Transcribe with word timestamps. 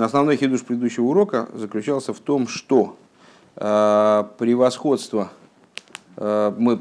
Основной 0.00 0.36
хидуш 0.36 0.62
предыдущего 0.62 1.04
урока 1.04 1.48
заключался 1.52 2.14
в 2.14 2.20
том, 2.20 2.48
что 2.48 2.96
э, 3.56 4.24
превосходство 4.38 5.30
э, 6.16 6.52
мы 6.56 6.78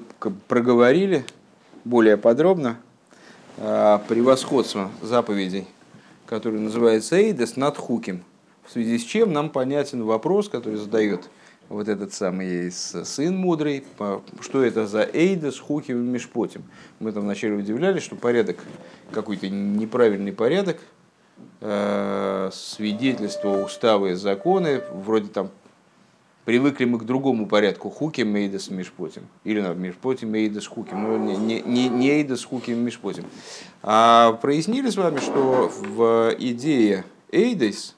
проговорили 0.48 1.26
более 1.84 2.16
подробно, 2.16 2.78
э, 3.58 4.00
превосходство 4.08 4.90
заповедей, 5.02 5.68
который 6.28 6.62
называется 6.62 7.18
Эйдес 7.18 7.58
над 7.58 7.78
Хуким, 7.78 8.24
в 8.64 8.72
связи 8.72 8.98
с 8.98 9.04
чем 9.04 9.34
нам 9.34 9.50
понятен 9.50 10.04
вопрос, 10.04 10.48
который 10.48 10.78
задает 10.78 11.30
вот 11.68 11.90
этот 11.90 12.14
самый 12.14 12.72
сын 12.72 13.36
мудрый, 13.36 13.84
что 14.40 14.64
это 14.64 14.88
за 14.88 15.02
Эйдес, 15.12 15.60
Хуким 15.60 15.98
и 15.98 16.08
Мишпотим. 16.08 16.64
Мы 17.00 17.12
там 17.12 17.24
вначале 17.24 17.56
удивлялись, 17.56 18.02
что 18.02 18.16
порядок, 18.16 18.58
какой-то 19.12 19.50
неправильный 19.50 20.32
порядок, 20.32 20.78
свидетельства, 21.60 23.64
уставы, 23.64 24.16
законы, 24.16 24.82
вроде 24.94 25.28
там 25.28 25.50
привыкли 26.50 26.86
мы 26.86 26.98
к 26.98 27.04
другому 27.04 27.46
порядку, 27.46 27.92
хуки 27.92 28.22
мейдес 28.22 28.72
мишпотим, 28.72 29.28
или 29.44 29.62
на 29.62 29.74
мишпотим 29.74 30.32
мейдес 30.32 30.66
хуким, 30.66 31.04
но 31.04 31.18
не, 31.18 31.36
не, 31.36 31.62
не, 31.62 31.90
не 31.90 32.10
эйдес 32.10 32.44
хуким 32.44 32.80
мишпотим. 32.80 33.26
А 33.84 34.34
прояснили 34.34 34.90
с 34.90 34.98
вами, 34.98 35.20
что 35.20 35.72
в 35.72 36.36
идее 36.40 37.06
эйдес 37.32 37.96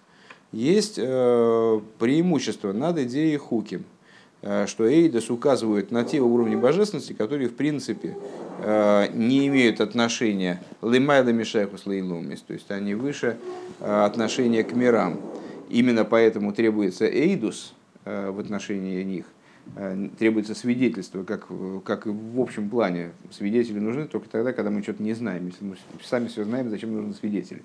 есть 0.52 0.96
э, 0.98 1.82
преимущество 1.98 2.74
над 2.74 2.98
идеей 2.98 3.38
хуким. 3.38 3.86
Э, 4.44 4.66
что 4.68 4.90
Эйдос 4.90 5.30
указывают 5.30 5.92
на 5.92 6.04
те 6.04 6.20
уровни 6.20 6.56
божественности, 6.56 7.14
которые 7.14 7.48
в 7.48 7.56
принципе 7.56 8.18
э, 8.60 9.08
не 9.14 9.48
имеют 9.48 9.82
отношения 9.82 10.64
лимайла 10.82 11.30
мишайхус 11.30 11.86
лейлумис, 11.86 12.42
то 12.42 12.54
есть 12.54 12.72
они 12.72 12.96
выше 12.96 13.38
э, 13.80 14.04
отношения 14.04 14.64
к 14.64 14.74
мирам. 14.74 15.20
Именно 15.70 16.06
поэтому 16.06 16.54
требуется 16.54 17.06
Эйдус 17.06 17.74
в 18.04 18.40
отношении 18.40 19.04
них, 19.04 19.26
требуется 20.18 20.54
свидетельство, 20.54 21.24
как, 21.24 21.48
как 21.86 22.08
в 22.08 22.42
общем 22.42 22.68
плане. 22.68 23.12
Свидетели 23.30 23.80
нужны 23.80 24.08
только 24.08 24.28
тогда, 24.28 24.52
когда 24.52 24.70
мы 24.70 24.82
что-то 24.82 25.02
не 25.02 25.14
знаем. 25.14 25.46
Если 25.46 25.64
мы 25.64 25.78
сами 26.04 26.28
все 26.28 26.44
знаем, 26.44 26.70
зачем 26.70 26.94
нужны 26.94 27.14
свидетели. 27.14 27.62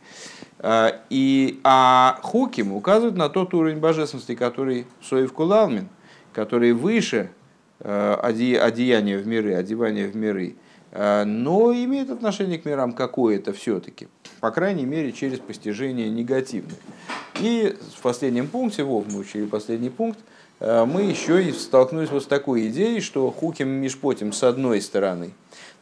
И, 1.11 1.59
а 1.65 2.21
Хуким 2.23 2.73
указывают 2.73 3.17
на 3.17 3.29
тот 3.29 3.55
уровень 3.55 3.79
божественности, 3.79 4.37
который 4.37 4.87
Соев 5.03 5.33
Кулалмин, 5.33 5.89
которые 6.37 6.75
выше 6.75 7.31
э, 7.81 8.15
одеяния 8.21 9.17
в 9.17 9.27
миры, 9.27 9.55
одевания 9.55 10.07
в 10.07 10.15
миры, 10.15 10.57
э, 10.93 11.25
но 11.25 11.73
имеют 11.73 12.11
отношение 12.11 12.59
к 12.59 12.67
мирам 12.67 12.93
какое-то 12.93 13.55
все-таки, 13.55 14.09
по 14.41 14.51
крайней 14.51 14.85
мере, 14.85 15.13
через 15.13 15.39
постижение 15.39 16.11
негативное. 16.11 16.77
И 17.41 17.75
в 17.97 18.03
последнем 18.03 18.49
пункте, 18.49 18.83
Вов, 18.83 19.07
мы 19.11 19.21
учили 19.21 19.47
последний 19.47 19.89
пункт, 19.89 20.19
э, 20.61 20.85
мы 20.85 21.05
еще 21.05 21.43
и 21.43 21.53
столкнулись 21.53 22.11
вот 22.11 22.23
с 22.23 22.27
такой 22.27 22.69
идеей, 22.69 23.01
что 23.01 23.31
хуким 23.31 23.69
мишпотим 23.71 24.35
с 24.35 24.43
одной 24.43 24.83
стороны, 24.83 25.31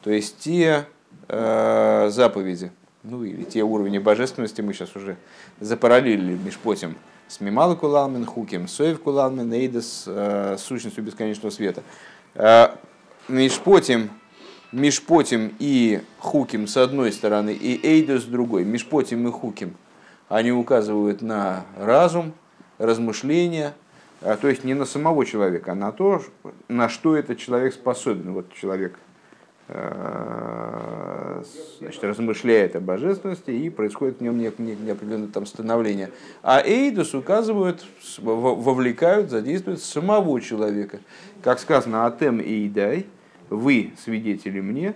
то 0.04 0.12
есть 0.12 0.38
те 0.38 0.86
э, 1.26 2.10
заповеди, 2.12 2.70
ну 3.02 3.24
или 3.24 3.42
те 3.42 3.64
уровни 3.64 3.98
божественности 3.98 4.60
мы 4.60 4.72
сейчас 4.72 4.94
уже 4.94 5.16
запараллелили 5.58 6.38
мишпотим, 6.38 6.94
с 7.28 7.40
Мималы 7.40 7.76
Кулалмен 7.76 8.26
Хуким, 8.26 8.68
Соев 8.68 9.00
Кулалмен 9.00 9.52
Эйдес 9.52 10.04
э, 10.06 10.56
сущностью 10.58 11.02
бесконечного 11.04 11.50
света. 11.50 11.82
Э, 12.34 12.68
Мишпотим, 13.28 14.10
Мишпотим 14.72 15.54
и 15.58 16.02
Хуким 16.18 16.66
с 16.66 16.76
одной 16.76 17.12
стороны 17.12 17.52
и 17.54 17.80
Эйдес 17.86 18.22
с 18.22 18.26
другой, 18.26 18.64
Мишпотим 18.64 19.26
и 19.28 19.30
Хуким, 19.30 19.74
они 20.28 20.52
указывают 20.52 21.22
на 21.22 21.64
разум, 21.78 22.32
размышления, 22.78 23.74
э, 24.20 24.36
то 24.40 24.48
есть 24.48 24.64
не 24.64 24.74
на 24.74 24.84
самого 24.84 25.24
человека, 25.24 25.72
а 25.72 25.74
на 25.74 25.92
то, 25.92 26.22
на 26.68 26.88
что 26.88 27.16
этот 27.16 27.38
человек 27.38 27.74
способен. 27.74 28.32
Вот 28.32 28.52
человек 28.54 28.98
значит, 31.80 32.04
размышляет 32.04 32.76
о 32.76 32.80
божественности 32.80 33.50
и 33.50 33.70
происходит 33.70 34.18
в 34.18 34.22
нем 34.22 34.38
определенное 34.46 35.28
там 35.28 35.46
становление. 35.46 36.10
А 36.42 36.60
эйдус 36.60 37.14
указывают, 37.14 37.84
вовлекают, 38.18 39.30
задействуют 39.30 39.80
самого 39.80 40.40
человека. 40.40 40.98
Как 41.42 41.58
сказано, 41.58 42.06
атем 42.06 42.40
эйдай, 42.40 43.06
вы 43.48 43.92
свидетели 44.02 44.60
мне, 44.60 44.94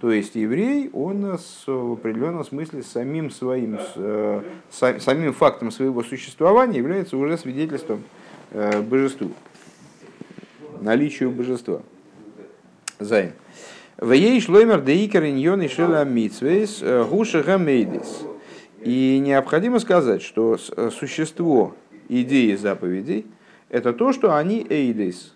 то 0.00 0.12
есть 0.12 0.34
еврей, 0.34 0.88
он 0.92 1.36
в 1.66 1.92
определенном 1.92 2.44
смысле 2.44 2.82
самим 2.82 3.30
своим, 3.30 3.78
э, 3.96 4.42
самим 4.70 5.32
фактом 5.32 5.70
своего 5.70 6.02
существования 6.02 6.78
является 6.78 7.16
уже 7.16 7.36
свидетельством 7.36 8.04
э, 8.50 8.80
божеству, 8.82 9.32
наличию 10.80 11.30
божества. 11.30 11.82
Займ. 14.00 14.10
Вей 14.10 14.40
шлоймер 14.40 14.80
деикер 14.80 15.24
иньон 15.24 15.62
и 15.62 15.68
шела 15.68 16.04
митсвейс 16.04 16.80
э, 16.82 17.04
гуша 17.04 17.42
гамейдис. 17.42 18.22
И 18.82 19.18
необходимо 19.22 19.78
сказать, 19.78 20.22
что 20.22 20.56
э, 20.76 20.90
существо 20.90 21.74
идеи 22.08 22.54
заповедей– 22.56 23.26
это 23.68 23.92
то, 23.92 24.12
что 24.12 24.34
они 24.34 24.66
эйдис. 24.68 25.34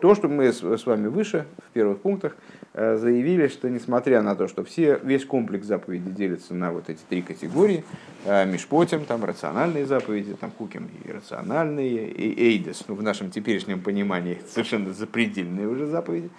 То, 0.00 0.14
что 0.14 0.28
мы 0.28 0.52
с 0.52 0.86
вами 0.86 1.08
выше, 1.08 1.46
в 1.68 1.72
первых 1.72 2.00
пунктах, 2.00 2.36
э, 2.74 2.96
заявили, 2.96 3.48
что 3.48 3.68
несмотря 3.68 4.22
на 4.22 4.34
то, 4.34 4.48
что 4.48 4.64
все, 4.64 4.98
весь 5.02 5.24
комплекс 5.24 5.66
заповедей 5.66 6.12
делится 6.12 6.54
на 6.54 6.72
вот 6.72 6.88
эти 6.88 7.00
три 7.08 7.22
категории, 7.22 7.84
мишпотим, 8.24 9.04
там 9.04 9.24
рациональные 9.24 9.86
заповеди, 9.86 10.34
там 10.34 10.50
куким 10.50 10.88
иррациональные, 11.04 12.08
и 12.10 12.50
эйдес, 12.50 12.84
ну, 12.88 12.94
в 12.94 13.02
нашем 13.02 13.30
теперешнем 13.30 13.80
понимании 13.80 14.38
совершенно 14.48 14.92
запредельные 14.92 15.68
уже 15.68 15.86
заповеди, 15.86 16.30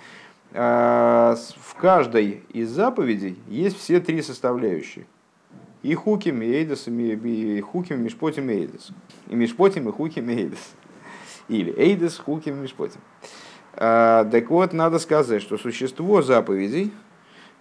в 0.52 1.76
каждой 1.80 2.44
из 2.54 2.70
заповедей 2.70 3.38
есть 3.48 3.78
все 3.78 4.00
три 4.00 4.22
составляющие. 4.22 5.06
И 5.84 5.94
хуким, 5.94 6.42
и 6.42 6.46
эйдес, 6.46 6.88
и 6.88 7.62
хуким, 7.62 8.04
мишпотим, 8.04 8.50
и 8.50 8.54
эйдес. 8.54 8.90
И 9.28 9.36
мишпотим, 9.36 9.88
и 9.90 9.92
хуким, 9.92 10.30
и 10.30 10.34
эйдес. 10.34 10.72
Или 11.48 11.74
эйдес, 11.78 12.18
хуким, 12.18 12.62
мишпотим. 12.62 13.00
А, 13.74 14.26
так 14.26 14.50
вот, 14.50 14.74
надо 14.74 15.00
сказать, 15.00 15.42
что 15.42 15.58
существо 15.58 16.22
заповедей, 16.22 16.92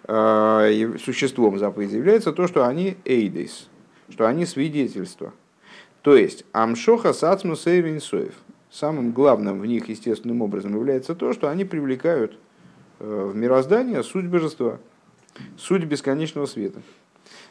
а, 0.04 0.66
существом 1.04 1.58
заповедей 1.58 1.98
является 1.98 2.32
то, 2.32 2.46
что 2.46 2.66
они 2.66 2.96
эйдес, 3.04 3.68
что 4.08 4.26
они 4.26 4.46
свидетельства. 4.46 5.34
То 6.02 6.16
есть, 6.16 6.44
амшоха 6.52 7.12
сацму 7.12 7.54
сейринсоев. 7.54 8.34
Самым 8.70 9.12
главным 9.12 9.60
в 9.60 9.66
них 9.66 9.88
естественным 9.88 10.42
образом 10.42 10.74
является 10.74 11.14
то, 11.14 11.32
что 11.32 11.48
они 11.48 11.64
привлекают 11.64 12.38
в 12.98 13.34
мироздание 13.34 14.02
суть 14.02 14.26
божества, 14.26 14.78
суть 15.58 15.84
бесконечного 15.84 16.46
света. 16.46 16.80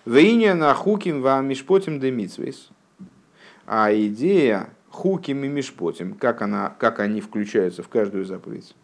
Вейня 0.06 0.56
на 0.56 0.74
хуким 0.74 1.22
ва 1.22 1.42
мишпотим 1.42 2.00
де 2.00 2.12
митсвейс. 2.12 2.70
А 3.66 3.92
идея 3.94 4.70
хуким 4.90 5.44
и 5.44 5.48
мишпотим, 5.48 6.14
как, 6.14 6.42
она, 6.42 6.76
как 6.80 7.00
они 7.00 7.22
включаются 7.22 7.84
в 7.84 7.90
каждую 7.90 8.26
заповедь. 8.26 8.76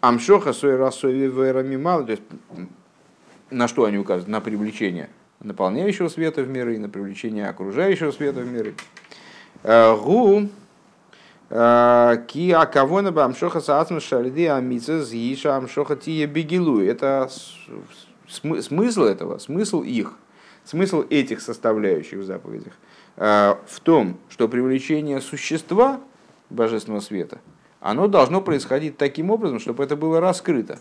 Амшоха 0.00 0.52
сой 0.52 0.76
расови 0.76 1.28
мало, 1.76 2.04
то 2.04 2.12
есть 2.12 2.22
на 3.50 3.68
что 3.68 3.84
они 3.84 3.98
указывают? 3.98 4.28
На 4.28 4.40
привлечение 4.40 5.10
наполняющего 5.40 6.08
света 6.08 6.42
в 6.42 6.48
миры, 6.48 6.78
на 6.78 6.88
привлечение 6.88 7.48
окружающего 7.48 8.10
света 8.12 8.40
в 8.40 8.50
миры. 8.50 8.74
Э, 9.62 9.96
гу 9.96 10.48
Ки 11.52 12.50
акавона 12.50 13.12
бы 13.12 13.22
амшоха 13.22 13.60
саатм 13.60 14.00
шальди 14.00 14.46
амица 14.46 15.02
зиша 15.04 15.54
амшоха 15.56 15.96
тия 15.96 16.26
бегилу. 16.26 16.80
Это 16.80 17.28
смысл 18.26 19.02
этого, 19.02 19.36
смысл 19.36 19.82
их, 19.82 20.14
смысл 20.64 21.04
этих 21.10 21.42
составляющих 21.42 22.20
в 22.20 22.24
заповедях 22.24 22.72
э, 23.16 23.54
в 23.66 23.80
том, 23.80 24.16
что 24.30 24.48
привлечение 24.48 25.20
существа 25.20 26.00
божественного 26.48 27.00
света, 27.00 27.38
оно 27.80 28.08
должно 28.08 28.40
происходить 28.40 28.96
таким 28.96 29.30
образом, 29.30 29.60
чтобы 29.60 29.84
это 29.84 29.94
было 29.94 30.20
раскрыто. 30.20 30.78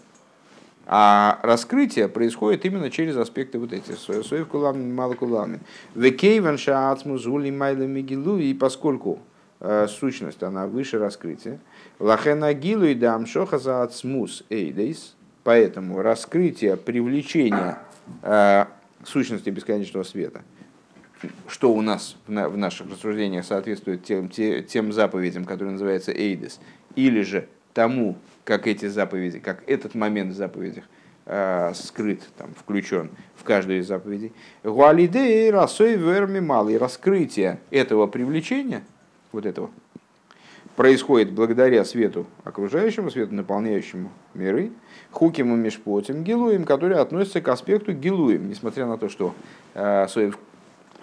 А 0.86 1.40
раскрытие 1.44 2.08
происходит 2.08 2.64
именно 2.64 2.90
через 2.90 3.18
аспекты 3.18 3.60
вот 3.60 3.74
эти. 3.74 3.92
Соев 3.92 4.48
кулами, 4.48 4.90
мало 4.90 5.16
кулами. 5.16 5.60
Векейван 5.96 6.58
шаацму. 6.58 7.18
И 7.18 8.54
поскольку 8.54 9.20
Э, 9.20 9.31
сущность, 9.88 10.42
она 10.44 10.68
выше 10.68 10.98
раскрытия. 10.98 11.60
Лахена 12.00 12.54
гилу 12.54 12.86
и 12.86 12.96
дам 12.96 13.26
шоха 13.26 13.60
за 13.60 13.84
ацмус 13.84 14.44
эйдейс. 14.50 15.16
Поэтому 15.44 16.02
раскрытие, 16.02 16.78
привлечение 16.78 17.80
э, 18.22 18.66
сущности 19.04 19.50
бесконечного 19.50 20.04
света, 20.04 20.44
что 21.48 21.74
у 21.74 21.82
нас 21.82 22.16
в, 22.28 22.32
на, 22.32 22.48
в 22.48 22.58
наших 22.58 22.92
рассуждениях 22.92 23.44
соответствует 23.46 24.04
тем, 24.04 24.30
те, 24.30 24.62
тем 24.62 24.94
заповедям, 24.94 25.46
которые 25.46 25.74
называются 25.74 26.12
эйдес, 26.12 26.60
или 26.96 27.24
же 27.24 27.48
тому, 27.74 28.18
как 28.44 28.68
эти 28.68 28.88
заповеди, 28.88 29.40
как 29.40 29.68
этот 29.68 29.96
момент 29.96 30.34
в 30.34 30.38
заповедях 30.38 30.84
э, 31.26 31.74
скрыт, 31.74 32.22
там, 32.38 32.54
включен 32.56 33.10
в 33.36 33.44
каждую 33.44 33.80
из 33.80 33.88
заповедей. 33.88 34.34
Гуалиде 34.64 35.48
и 35.48 35.52
расой 35.52 35.96
верми 35.96 36.40
малый. 36.40 36.78
Раскрытие 36.78 37.60
этого 37.72 38.06
привлечения, 38.06 38.84
вот 39.32 39.46
этого, 39.46 39.70
происходит 40.76 41.32
благодаря 41.32 41.84
свету 41.86 42.26
окружающему, 42.44 43.12
свету 43.12 43.36
наполняющему 43.36 44.12
миры, 44.34 44.72
хуким 45.12 45.54
и 45.54 45.58
мешпотим, 45.58 46.24
гилуем, 46.24 46.64
которые 46.64 47.00
относятся 47.00 47.42
к 47.42 47.48
аспекту 47.48 47.94
гилуем, 47.94 48.50
несмотря 48.50 48.86
на 48.86 48.98
то, 48.98 49.10
что 49.10 49.34
э, 49.74 50.08
Соев 50.08 50.38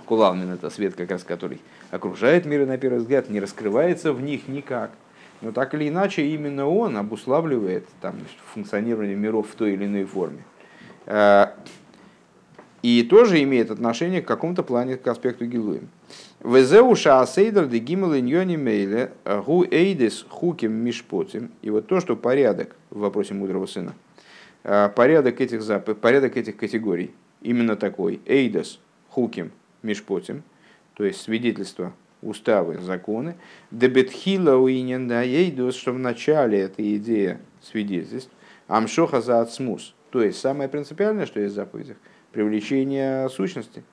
Кулалмин 0.06 0.50
это 0.50 0.70
свет, 0.70 0.94
как 0.94 1.10
раз 1.10 1.22
который 1.22 1.60
окружает 1.90 2.46
миры 2.46 2.66
на 2.66 2.78
первый 2.78 3.00
взгляд, 3.00 3.28
не 3.28 3.40
раскрывается 3.40 4.12
в 4.12 4.22
них 4.22 4.48
никак. 4.48 4.90
Но 5.40 5.52
так 5.52 5.74
или 5.74 5.88
иначе, 5.88 6.26
именно 6.26 6.66
он 6.66 6.96
обуславливает 6.96 7.86
там, 8.00 8.16
функционирование 8.52 9.14
миров 9.14 9.48
в 9.50 9.54
той 9.54 9.74
или 9.74 9.84
иной 9.84 10.04
форме. 10.04 10.42
И 12.82 13.02
тоже 13.02 13.42
имеет 13.42 13.70
отношение 13.70 14.22
к 14.22 14.28
какому-то 14.28 14.62
плане, 14.62 14.96
к 14.96 15.06
аспекту 15.06 15.46
Гилуем. 15.46 15.88
Везеуша 16.40 17.20
асейдер 17.20 17.66
де 17.66 17.78
гимел 17.78 18.14
иньони 18.14 18.56
мейле 18.56 19.10
гу 19.24 19.64
эйдес 19.68 20.24
хуким 20.28 20.72
мишпотим. 20.72 21.50
И 21.62 21.70
вот 21.70 21.88
то, 21.88 21.98
что 22.00 22.14
порядок 22.14 22.76
в 22.90 23.00
вопросе 23.00 23.34
мудрого 23.34 23.66
сына, 23.66 23.94
э, 24.62 24.88
порядок 24.94 25.40
этих, 25.40 25.62
зап... 25.62 25.98
порядок 26.00 26.36
этих 26.36 26.56
категорий 26.56 27.10
именно 27.42 27.74
такой. 27.74 28.20
Эйдес 28.24 28.78
хуким 29.08 29.50
мишпотим, 29.82 30.44
то 30.94 31.04
есть 31.04 31.20
свидетельство, 31.20 31.92
уставы, 32.22 32.78
законы. 32.80 33.34
Дебетхила 33.72 34.56
уинен 34.56 35.08
да 35.08 35.24
эйдус, 35.24 35.74
что 35.74 35.92
в 35.92 35.98
начале 35.98 36.60
эта 36.60 36.96
идея 36.96 37.40
свидетельств. 37.62 38.30
Амшоха 38.68 39.20
за. 39.20 39.48
То 40.10 40.22
есть 40.22 40.38
самое 40.38 40.68
принципиальное, 40.68 41.26
что 41.26 41.40
есть 41.40 41.52
в 41.52 41.56
заповедях, 41.56 41.96
привлечение 42.38 43.28
сущности– 43.28 43.82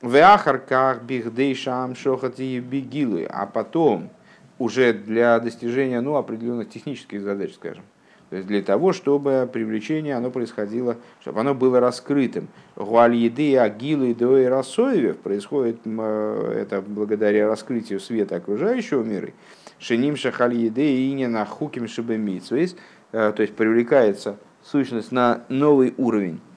в 0.00 0.14
ахарках 0.16 1.02
бихдейшам 1.02 1.96
шохати 1.96 2.60
бегилы, 2.60 3.26
а 3.28 3.46
потом 3.46 4.10
уже 4.58 4.92
для 4.92 5.38
достижения 5.40 6.00
ну, 6.00 6.14
определенных 6.14 6.68
технических 6.68 7.20
задач, 7.20 7.54
скажем. 7.54 7.82
То 8.30 8.36
есть 8.36 8.46
для 8.46 8.62
того, 8.62 8.92
чтобы 8.92 9.48
привлечение 9.50 10.14
оно 10.14 10.30
происходило, 10.30 10.98
чтобы 11.20 11.40
оно 11.40 11.54
было 11.54 11.80
раскрытым. 11.80 12.48
Гуальеды, 12.76 13.56
агилы, 13.58 14.14
дои, 14.14 14.44
рассоевев 14.44 15.16
происходит 15.18 15.80
это 15.84 16.84
благодаря 16.86 17.48
раскрытию 17.48 18.00
света 18.00 18.36
окружающего 18.36 19.02
мира. 19.02 19.30
Шиним 19.78 20.16
шахальеды 20.16 21.06
и 21.06 21.12
не 21.12 21.26
на 21.26 21.44
хуким 21.46 21.88
шибемитсвейс. 21.88 22.76
Э, 23.12 23.32
то 23.34 23.42
есть 23.42 23.54
привлекается 23.56 24.36
сущность 24.62 25.10
на 25.10 25.44
новый 25.48 25.94
уровень, 25.96 26.36
э, 26.36 26.47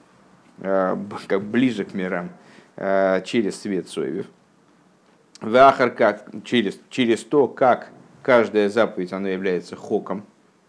как 1.28 1.42
ближе 1.42 1.84
к 1.84 1.94
мирам 1.94 2.30
Э, 2.76 3.20
через 3.24 3.60
свет 3.60 3.88
Соевев. 3.88 4.26
Вахар 5.40 5.90
как 5.90 6.24
через, 6.44 6.80
через 6.88 7.22
то, 7.22 7.46
как 7.46 7.90
каждая 8.22 8.68
заповедь 8.70 9.12
она 9.12 9.28
является 9.28 9.76
хоком, 9.76 10.24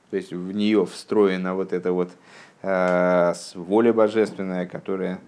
то 0.09 0.17
есть 0.17 0.33
в 0.33 0.51
нее 0.51 0.85
встроена 0.85 1.55
вот 1.55 1.71
эта 1.71 1.93
вот 1.93 2.11
э, 2.61 3.33
воля 3.55 3.93
божественная, 3.93 4.65
которая 4.65 5.19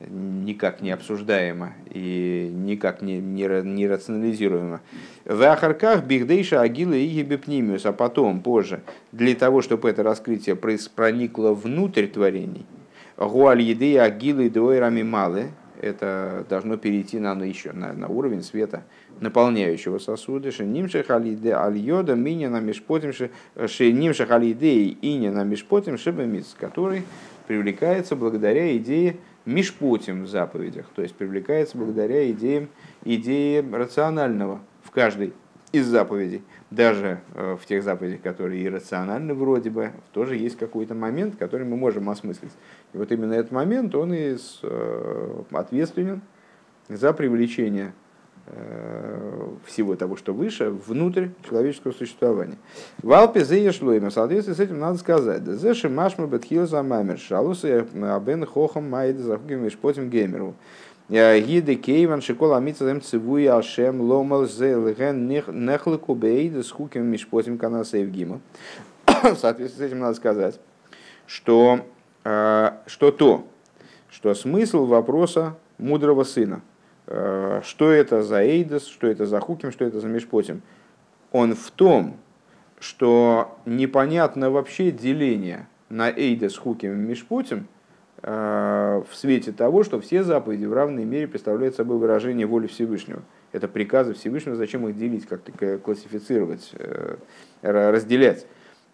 никак 0.00 0.80
не 0.80 0.90
обсуждаема 0.90 1.74
и 1.88 2.50
никак 2.52 3.00
не, 3.00 3.20
не, 3.20 3.46
не 3.62 3.86
рационализируема. 3.86 4.80
В 5.24 5.40
Ахарках 5.42 6.04
Бихдейша 6.04 6.60
Агила 6.60 6.94
и 6.94 7.04
Ебепнимиус, 7.04 7.86
а 7.86 7.92
потом, 7.92 8.40
позже, 8.40 8.82
для 9.12 9.36
того, 9.36 9.62
чтобы 9.62 9.88
это 9.88 10.02
раскрытие 10.02 10.56
проникло 10.56 11.54
внутрь 11.54 12.08
творений, 12.08 12.66
Гуаль 13.16 13.62
Еды 13.62 13.98
Агилы 13.98 14.50
Дуэрами 14.50 15.02
Малы, 15.02 15.50
это 15.80 16.46
должно 16.48 16.76
перейти 16.76 17.18
на, 17.18 17.34
на, 17.34 17.44
еще, 17.44 17.72
на, 17.72 17.92
на 17.92 18.08
уровень 18.08 18.42
света, 18.42 18.84
наполняющего 19.20 19.98
сосуды. 19.98 20.50
Нимших 20.58 21.10
алиде 21.10 21.54
альода 21.54 22.14
миня 22.14 22.50
на 22.50 22.60
мешпотим 22.60 23.10
нимших 23.10 24.30
алиде 24.30 24.84
иня 24.86 25.30
на 25.30 25.44
мешпотим 25.44 25.98
шибамис, 25.98 26.56
который 26.58 27.02
привлекается 27.46 28.16
благодаря 28.16 28.76
идее 28.76 29.18
мишпотим 29.44 30.24
в 30.24 30.28
заповедях, 30.28 30.86
то 30.94 31.02
есть 31.02 31.14
привлекается 31.14 31.76
благодаря 31.76 32.30
идеям, 32.30 32.68
идее 33.04 33.62
рационального 33.72 34.60
в 34.82 34.90
каждой 34.90 35.34
из 35.72 35.86
заповедей. 35.86 36.42
Даже 36.70 37.20
э, 37.34 37.56
в 37.60 37.66
тех 37.66 37.82
заповедях, 37.82 38.22
которые 38.22 38.64
иррациональны 38.64 39.34
вроде 39.34 39.70
бы, 39.70 39.92
тоже 40.12 40.36
есть 40.36 40.56
какой-то 40.56 40.94
момент, 40.94 41.36
который 41.36 41.66
мы 41.66 41.76
можем 41.76 42.10
осмыслить. 42.10 42.52
И 42.92 42.98
вот 42.98 43.12
именно 43.12 43.34
этот 43.34 43.52
момент, 43.52 43.94
он 43.94 44.12
и 44.12 44.36
э, 44.62 45.42
ответственен 45.52 46.22
за 46.88 47.12
привлечение 47.12 47.92
э, 48.46 49.48
всего 49.66 49.94
того, 49.94 50.16
что 50.16 50.32
выше, 50.32 50.70
внутрь 50.70 51.28
человеческого 51.48 51.92
существования. 51.92 52.56
В 53.02 53.12
Алпе 53.12 53.44
шлойма, 53.70 54.10
в 54.10 54.14
соответствии 54.14 54.54
с 54.54 54.60
этим 54.60 54.80
надо 54.80 54.98
сказать, 54.98 55.44
да 55.44 55.54
зеши 55.54 55.88
машма 55.88 56.26
бетхил 56.26 56.66
за 56.66 56.82
мамер, 56.82 57.18
шалусы 57.18 57.86
абен 57.94 58.46
хохам 58.46 58.88
майд 58.90 59.18
захуким 59.18 59.64
вишпотим 59.64 60.10
геймеру. 60.10 60.54
Гиды 61.08 61.76
кейван 61.76 62.22
шикол 62.22 62.54
амица 62.54 62.86
зем 62.86 63.00
цивуи 63.02 63.46
ашем 63.46 64.00
ломал 64.00 64.46
зе 64.46 64.74
леген 64.74 65.26
нехлыку 65.28 66.14
бейда 66.14 66.62
с 66.62 66.70
хуким 66.70 67.04
мишпотим 67.06 67.58
канаса 67.58 67.98
евгима. 67.98 68.40
В 69.06 69.36
соответствии 69.36 69.84
с 69.84 69.86
этим 69.86 69.98
надо 69.98 70.14
сказать, 70.14 70.58
что 71.26 71.80
Э, 72.24 72.78
что 72.86 73.10
то, 73.10 73.46
что 74.08 74.34
смысл 74.34 74.86
вопроса 74.86 75.58
мудрого 75.76 76.24
сына, 76.24 76.62
э, 77.06 77.60
что 77.62 77.90
это 77.90 78.22
за 78.22 78.42
Эйдос, 78.42 78.86
что 78.86 79.06
это 79.06 79.26
за 79.26 79.40
Хуким, 79.40 79.70
что 79.70 79.84
это 79.84 80.00
за 80.00 80.08
Мешпотим, 80.08 80.62
он 81.32 81.54
в 81.54 81.70
том, 81.70 82.16
что 82.80 83.58
непонятно 83.66 84.50
вообще 84.50 84.90
деление 84.90 85.68
на 85.90 86.10
Эйдос, 86.10 86.56
Хуким 86.56 86.92
и 86.92 86.96
Мешпотим 86.96 87.58
э, 87.58 87.73
в 88.26 89.06
свете 89.12 89.52
того, 89.52 89.84
что 89.84 90.00
все 90.00 90.24
заповеди 90.24 90.64
в 90.64 90.72
равной 90.72 91.04
мере 91.04 91.28
представляют 91.28 91.74
собой 91.74 91.98
выражение 91.98 92.46
воли 92.46 92.66
Всевышнего. 92.66 93.20
Это 93.52 93.68
приказы 93.68 94.14
Всевышнего, 94.14 94.56
зачем 94.56 94.88
их 94.88 94.96
делить, 94.96 95.26
как-то 95.26 95.78
классифицировать, 95.78 96.72
разделять. 97.60 98.46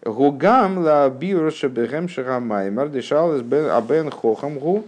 Гугам 0.05 0.79
ла 0.79 1.09
биуроша 1.09 1.69
бехем 1.69 2.09
шагамаймар 2.09 2.89
дешалес 2.89 3.43
бен 3.43 3.67
абен 3.67 4.11
хохам 4.11 4.59
гу. 4.59 4.85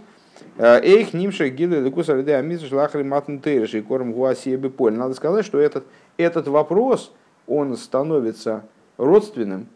Эйх 0.57 1.13
нимша 1.13 1.47
гилы 1.47 1.77
лекус 1.77 2.09
алиде 2.09 2.35
амис 2.35 2.63
шлахри 2.63 3.03
матн 3.03 3.37
тейрши 3.37 3.81
корм 3.81 4.11
гуасие 4.11 4.57
поль. 4.57 4.93
Надо 4.93 5.13
сказать, 5.13 5.45
что 5.45 5.57
этот, 5.57 5.85
этот 6.17 6.49
вопрос, 6.49 7.13
он 7.47 7.77
становится 7.77 8.63
родственным. 8.97 9.67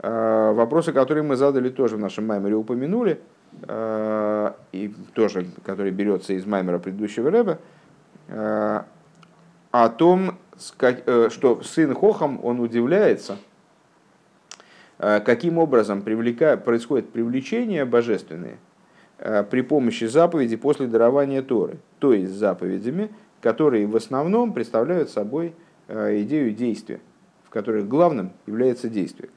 Вопросы, 0.00 0.92
которые 0.92 1.24
мы 1.24 1.34
задали 1.34 1.70
тоже 1.70 1.96
в 1.96 1.98
нашем 1.98 2.26
маймере, 2.26 2.54
упомянули, 2.54 3.20
и 3.68 4.94
тоже, 5.14 5.46
который 5.64 5.90
берется 5.90 6.34
из 6.34 6.46
маймера 6.46 6.78
предыдущего 6.78 7.30
рэба, 7.32 7.58
о 8.28 9.88
том, 9.88 10.38
что 10.68 11.62
сын 11.64 11.94
Хохам, 11.94 12.38
он 12.44 12.60
удивляется– 12.60 13.38
Э, 14.98 15.20
каким 15.20 15.58
образом 15.58 16.02
происходит 16.02 17.10
привлечение 17.10 17.84
божественное 17.84 18.58
э, 19.18 19.44
при 19.44 19.60
помощи 19.60 20.04
заповеди 20.04 20.56
после 20.56 20.86
дарования 20.88 21.42
Торы, 21.42 21.78
то 22.00 22.12
есть 22.12 22.32
заповедями, 22.32 23.10
которые 23.40 23.86
в 23.86 23.94
основном 23.94 24.52
представляют 24.52 25.10
собой 25.10 25.54
э, 25.86 26.22
идею 26.22 26.52
действия, 26.52 27.00
в 27.44 27.50
которых 27.50 27.86
главным 27.86 28.32
является 28.46 28.88
действие. 28.88 29.30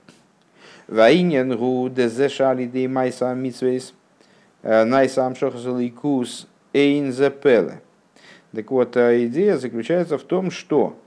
Ваинен 0.91 1.57
гу 1.57 1.89
дезешали 1.89 2.65
дей 2.65 2.87
майса 2.87 3.33
митсвейс 3.33 3.93
найсам 4.61 5.35
шохазаликус 5.35 6.47
эйн 6.73 7.13
зепеле. 7.13 7.81
Так 8.53 8.69
вот, 8.69 8.97
идея 8.97 9.57
заключается 9.57 10.17
в 10.17 10.23
том, 10.23 10.51
что 10.51 10.97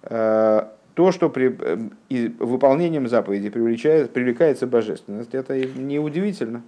то, 0.00 1.12
что 1.12 1.28
при, 1.28 1.56
и 2.08 2.28
выполнением 2.38 3.06
заповеди 3.06 3.50
привлекает, 3.50 4.12
привлекается 4.12 4.66
божественность, 4.66 5.34
это 5.34 5.58
не 5.58 5.98
удивительно. 5.98 6.62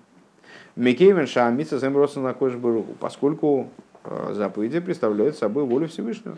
Микейвен 0.77 1.27
Шамица 1.27 1.79
Земроса 1.79 2.21
на 2.21 2.35
Кошбаруху, 2.35 2.95
поскольку 2.99 3.69
э, 4.05 4.33
заповеди 4.33 4.81
представляют 4.81 5.37
собой 5.37 5.65
волю 5.65 5.89
Всевышнего. 5.89 6.37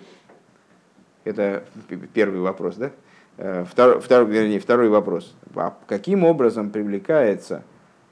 Это 1.25 1.65
первый 2.13 2.41
вопрос, 2.41 2.77
да? 2.77 2.91
Э, 3.39 3.65
второй, 3.65 4.01
второй, 4.01 4.31
вернее, 4.31 4.61
второй 4.61 4.89
вопрос. 4.89 5.35
А 5.55 5.77
каким 5.87 6.25
образом 6.25 6.71
привлекается 6.71 7.63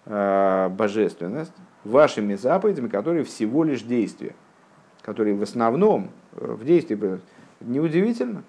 э, 0.06 0.68
божественность 0.70 1.52
вашими 1.84 2.34
заповедями, 2.34 2.88
которые 2.88 3.24
всего 3.24 3.64
лишь 3.64 3.82
действия, 3.82 4.34
которые 5.02 5.34
в 5.34 5.42
основном 5.42 6.10
в 6.32 6.64
действии 6.64 7.20
Неудивительно. 7.60 8.42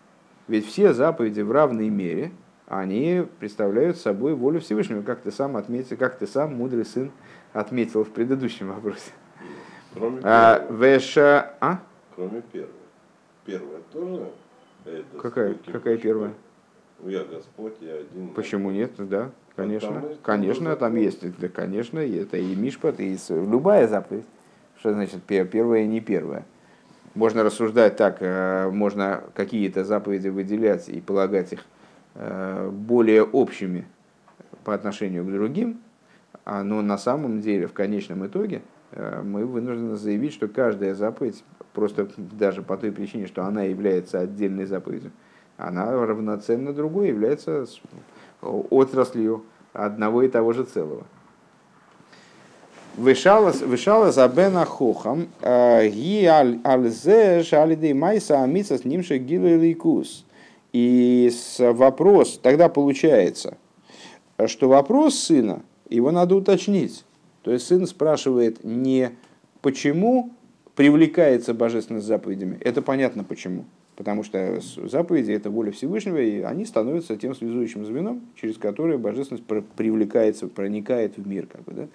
Ведь 0.48 0.68
все 0.68 0.94
заповеди 0.94 1.42
в 1.42 1.52
равной 1.52 1.90
мере 1.90 2.32
они 2.68 3.26
представляют 3.40 3.98
собой 3.98 4.34
волю 4.34 4.60
Всевышнего, 4.60 5.02
как 5.02 5.22
ты 5.22 5.32
сам 5.32 5.56
отметил, 5.56 5.98
как 5.98 6.18
ты 6.18 6.28
сам, 6.28 6.56
мудрый 6.56 6.86
сын, 6.86 7.12
отметил 7.54 8.04
в 8.04 8.10
предыдущем 8.10 8.70
вопросе. 8.70 9.12
Кроме 9.94 10.20
А, 10.24 10.60
первого. 10.60 10.84
Веша... 10.84 11.54
А? 11.62 11.80
Кроме 12.16 12.42
первого. 12.42 12.74
Первая 13.46 13.80
тоже? 13.94 14.30
это 14.86 15.22
Какая, 15.22 15.56
какая 15.72 15.98
первая? 15.98 16.34
Я 17.04 17.24
Господь, 17.24 17.76
я 17.82 17.96
один. 17.96 18.30
Почему 18.30 18.72
нет? 18.72 18.92
Да, 18.98 19.32
конечно. 19.56 20.02
там 20.02 20.10
Конечно, 20.24 20.76
там 20.76 20.96
есть. 20.96 21.40
Да, 21.40 21.48
конечно, 21.50 22.00
это 22.00 22.38
и 22.38 22.56
Мишпат, 22.56 23.00
и 23.00 23.18
любая 23.30 23.88
заповедь. 23.88 24.26
Что 24.80 24.94
значит 24.94 25.24
пе- 25.24 25.46
первая 25.46 25.84
и 25.84 25.88
не 25.88 26.02
первая? 26.02 26.46
Можно 27.14 27.44
рассуждать 27.44 27.96
так, 27.96 28.18
э, 28.20 28.70
можно 28.70 29.24
какие-то 29.34 29.86
заповеди 29.86 30.28
выделять 30.28 30.90
и 30.90 31.00
полагать 31.00 31.54
их 31.54 31.66
э, 32.16 32.70
более 32.70 33.24
общими 33.24 33.86
по 34.66 34.74
отношению 34.74 35.24
к 35.24 35.32
другим, 35.32 35.80
а, 36.44 36.64
но 36.64 36.82
на 36.82 36.98
самом 36.98 37.40
деле, 37.40 37.68
в 37.68 37.74
конечном 37.74 38.26
итоге, 38.28 38.62
э, 38.92 39.22
мы 39.24 39.46
вынуждены 39.46 39.96
заявить, 39.96 40.34
что 40.34 40.48
каждая 40.48 40.94
заповедь, 40.94 41.44
просто 41.74 42.10
даже 42.18 42.62
по 42.62 42.76
той 42.76 42.92
причине, 42.92 43.28
что 43.28 43.46
она 43.46 43.64
является 43.64 44.20
отдельной 44.20 44.66
заповедью, 44.66 45.12
она 45.58 45.92
равноценно 45.92 46.74
другой, 46.74 47.10
является 47.10 47.66
отраслью 48.42 49.46
одного 49.74 50.24
и 50.24 50.28
того 50.28 50.54
же 50.54 50.64
целого. 50.64 51.06
Вышалас 52.98 53.62
вышалас 53.62 54.18
абена 54.18 54.64
хохам 54.64 55.28
э, 55.42 55.90
ги 55.90 56.24
аль 56.26 56.60
альзе 56.64 57.44
шалиды 57.44 57.94
майса 57.94 58.42
амица 58.42 58.78
с 58.78 58.86
ним 58.86 59.02
гилы 59.02 59.58
лейкус. 59.58 60.26
И 60.72 61.30
вопрос, 61.60 62.40
тогда 62.42 62.70
получается, 62.70 63.58
что 64.46 64.70
вопрос 64.70 65.16
сына, 65.16 65.62
его 65.90 66.12
надо 66.12 66.36
уточнить. 66.36 67.04
То 67.44 67.52
есть 67.52 67.68
сын 67.68 67.86
спрашивает 67.86 68.64
не 68.64 69.12
почему 69.62 70.32
привлекается 70.76 71.54
божественность 71.54 72.08
заповедями, 72.08 72.58
это 72.62 72.82
понятно 72.82 73.24
почему. 73.24 73.66
Потому 73.96 74.24
что 74.24 74.60
заповеди– 74.84 75.32
это 75.34 75.50
воля 75.50 75.72
Всевышнего, 75.72 76.18
и 76.18 76.42
они 76.42 76.66
становятся 76.66 77.16
тем 77.16 77.34
связующим 77.34 77.86
звеном, 77.86 78.22
через 78.36 78.58
которое 78.58 78.98
божественность 78.98 79.46
пр- 79.46 79.64
привлекается, 79.76 80.48
проникает 80.48 81.18
в 81.18 81.26
мир. 81.26 81.48
Как 81.48 81.64
бы, 81.64 81.72
да? 81.74 81.88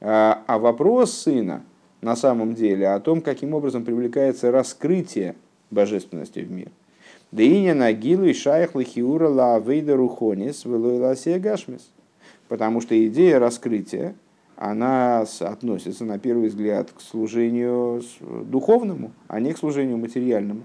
А 0.00 0.42
а 0.46 0.58
вопрос 0.58 1.12
сына 1.12 1.62
на 2.00 2.16
самом 2.16 2.54
деле 2.54 2.88
о 2.88 3.00
том, 3.00 3.20
каким 3.20 3.52
образом 3.52 3.84
привлекается 3.84 4.50
раскрытие 4.50 5.34
божественности 5.70 6.40
в 6.40 6.50
мир. 6.50 6.68
Деиня 7.32 7.74
нагилу 7.74 8.24
и 8.24 8.32
шайх 8.32 8.74
лихиура 8.74 9.28
ла 9.28 9.58
вейда 9.58 9.96
рухонис 9.96 10.64
велуэласия 10.64 11.38
гашмис. 11.38 11.90
Потому 12.48 12.80
что 12.80 12.94
идея 13.08 13.38
раскрытия, 13.40 14.14
она 14.56 15.26
относится 15.40 16.04
на 16.04 16.18
первый 16.18 16.48
взгляд 16.48 16.90
к 16.92 17.00
служению 17.00 18.02
духовному, 18.20 19.12
а 19.28 19.40
не 19.40 19.52
к 19.52 19.58
служению 19.58 19.98
материальному. 19.98 20.62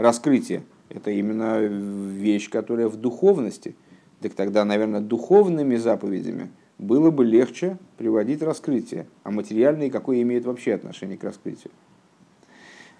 Раскрытие– 0.00 0.62
это 0.88 1.10
именно 1.10 1.58
вещь, 1.58 2.48
которая 2.48 2.88
в 2.88 2.96
духовности. 2.96 3.76
Так 4.22 4.32
тогда, 4.32 4.64
наверное, 4.64 5.02
духовными 5.02 5.76
заповедями 5.76 6.48
было 6.78 7.10
бы 7.10 7.22
легче 7.22 7.76
приводить 7.98 8.40
раскрытие, 8.40 9.06
а 9.24 9.30
материальные 9.30 9.90
какое 9.90 10.22
имеет 10.22 10.46
вообще 10.46 10.72
отношение 10.72 11.18
к 11.18 11.24
раскрытию. 11.24 11.70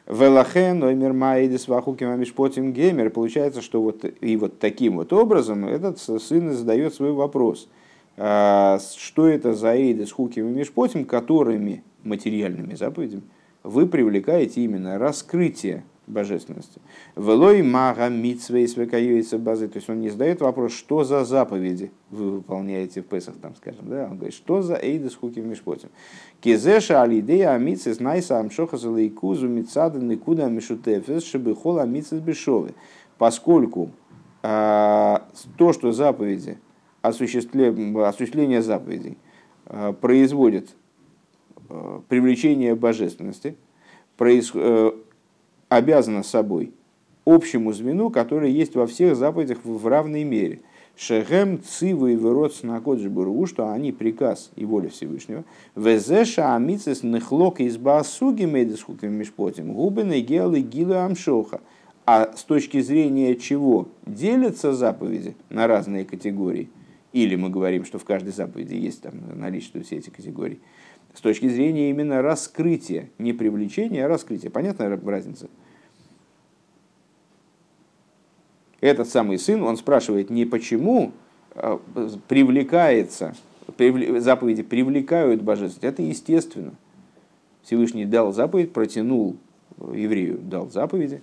Велахен, 0.07 0.79
номер 0.79 1.15
Маидис 1.15 1.69
Вахуким 1.69 2.11
Амишпотим 2.11 2.75
Геймер. 2.75 3.09
Получается, 3.09 3.63
что 3.63 3.81
вот 3.81 4.05
и 4.21 4.37
вот 4.37 4.59
таким 4.59 4.97
вот 4.97 5.15
образом 5.15 5.65
этот 5.65 5.99
сын 5.99 6.53
задает 6.53 6.93
свой 6.93 7.13
вопрос. 7.13 7.71
А, 8.19 8.79
Что 8.99 9.27
это 9.27 9.55
за 9.55 9.75
Эйдис 9.75 10.13
Хуким 10.13 10.49
и 10.49 10.59
Мишпотим, 10.59 11.07
которыми 11.07 11.83
материальными 12.05 12.75
заповедями 12.75 13.23
вы 13.63 13.87
привлекаете 13.87 14.61
именно 14.61 14.99
раскрытие 14.99 15.83
божественности. 16.11 16.81
Велой 17.17 17.63
мага 17.63 18.09
митсвей 18.09 18.69
свекаюется 18.69 19.39
базы. 19.39 19.69
То 19.69 19.79
есть 19.79 19.89
он 19.89 20.01
не 20.01 20.11
задает 20.11 20.41
вопрос, 20.41 20.73
что 20.73 21.05
за 21.05 21.25
заповеди 21.25 21.91
вы 22.11 22.31
выполняете 22.33 23.03
в 23.03 23.07
Песах, 23.07 23.37
там, 23.41 23.55
скажем. 23.57 23.89
Да? 23.89 24.09
Он 24.11 24.17
говорит, 24.17 24.35
что 24.35 24.63
за 24.63 24.75
эйдес 24.75 25.15
хуки 25.15 25.39
мишпотим. 25.41 25.89
Кизеша 26.41 27.03
алидея 27.03 27.55
амитсис 27.55 28.01
найса 28.01 28.39
амшоха 28.39 28.77
залейкузу 28.77 29.49
митсада 29.49 29.99
никуда 29.99 30.49
мишутефес 30.49 31.25
шебихол 31.25 31.79
амитсис 31.79 32.21
бешовы. 32.21 32.75
Поскольку 33.19 33.91
а, 34.43 35.27
то, 35.57 35.73
что 35.73 35.93
заповеди, 35.93 36.59
осуществле- 37.03 38.07
осуществление 38.07 38.63
заповедей 38.63 39.19
а, 39.67 39.93
производит 39.93 40.71
а, 41.69 42.03
привлечение 42.09 42.75
божественности, 42.75 43.57
проис- 44.19 44.53
э, 44.55 44.93
обязана 45.71 46.23
собой 46.23 46.75
общему 47.25 47.73
звену, 47.73 48.11
которое 48.11 48.51
есть 48.51 48.75
во 48.75 48.87
всех 48.87 49.17
заповедях 49.17 49.59
в 49.65 49.87
равной 49.87 50.25
мере. 50.25 50.61
Шехем 50.97 51.63
циву 51.63 52.09
и 52.09 52.17
вырод 52.17 52.55
снакоджи 52.55 53.09
буру, 53.09 53.47
что 53.47 53.71
они 53.71 53.93
приказ 53.93 54.51
и 54.57 54.67
воля 54.67 54.91
Всевышнего. 54.91 55.45
Везеша 55.75 56.55
амицес 56.55 57.03
нехлок 57.03 57.61
из 57.61 57.79
басуги 57.79 58.45
медисхуким 58.45 59.13
мишпотим 59.13 59.73
губины 59.73 60.21
гелы 60.21 60.61
гилы 60.61 60.97
амшоха. 60.97 61.61
А 62.05 62.33
с 62.37 62.43
точки 62.43 62.81
зрения 62.81 63.37
чего 63.37 63.89
делятся 64.05 64.73
заповеди 64.73 65.37
на 65.49 65.69
разные 65.69 66.05
категории, 66.05 66.69
или 67.13 67.37
мы 67.37 67.51
говорим, 67.51 67.85
что 67.85 67.99
в 67.99 68.05
каждой 68.05 68.33
заповеди 68.33 68.75
есть 68.75 69.03
там 69.03 69.15
наличие 69.37 69.83
все 69.85 69.97
эти 69.97 70.11
категории, 70.11 70.59
с 71.15 71.21
точки 71.21 71.49
зрения 71.49 71.91
именно 71.91 72.23
раскрытия, 72.23 73.11
не 73.19 73.33
привлечения, 73.33 74.05
а 74.05 74.09
раскрытия. 74.09 74.51
Понятная 74.51 74.99
разница? 75.05 75.49
Этот 78.81 79.09
самый 79.09 79.39
сын, 79.39 79.63
он 79.63 79.77
спрашивает 79.77 80.31
не 80.31 80.47
почему 80.47 81.13
а, 81.55 81.81
привлекается, 82.29 83.35
привле- 83.77 84.21
заповеди 84.21 84.63
привлекают 84.63 85.43
божественность. 85.43 85.85
Это 85.85 86.03
естественно. 86.03 86.73
Всевышний 87.63 88.07
дал 88.07 88.33
заповедь, 88.33 88.73
протянул 88.73 89.37
еврею, 89.79 90.39
дал 90.39 90.71
заповеди. 90.71 91.21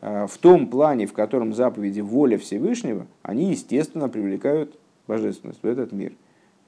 А, 0.00 0.26
В 0.26 0.36
том 0.38 0.66
плане, 0.66 1.06
в 1.06 1.12
котором 1.12 1.54
заповеди 1.54 2.00
воля 2.00 2.36
Всевышнего, 2.36 3.06
они, 3.22 3.50
естественно, 3.50 4.08
привлекают 4.08 4.76
божественность 5.06 5.62
в 5.62 5.66
этот 5.66 5.92
мир. 5.92 6.12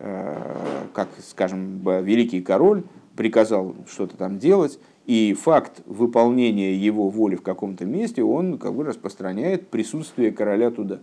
А, 0.00 0.86
Как, 0.94 1.08
скажем, 1.20 1.80
великий 2.02 2.40
король 2.40 2.84
приказал 3.16 3.74
что-то 3.86 4.16
там 4.16 4.38
делать, 4.38 4.78
и 5.06 5.34
факт 5.34 5.82
выполнения 5.86 6.74
его 6.74 7.08
воли 7.08 7.36
в 7.36 7.42
каком-то 7.42 7.84
месте, 7.84 8.22
он 8.22 8.58
как 8.58 8.74
бы 8.74 8.84
распространяет 8.84 9.68
присутствие 9.68 10.32
короля 10.32 10.70
туда. 10.70 11.00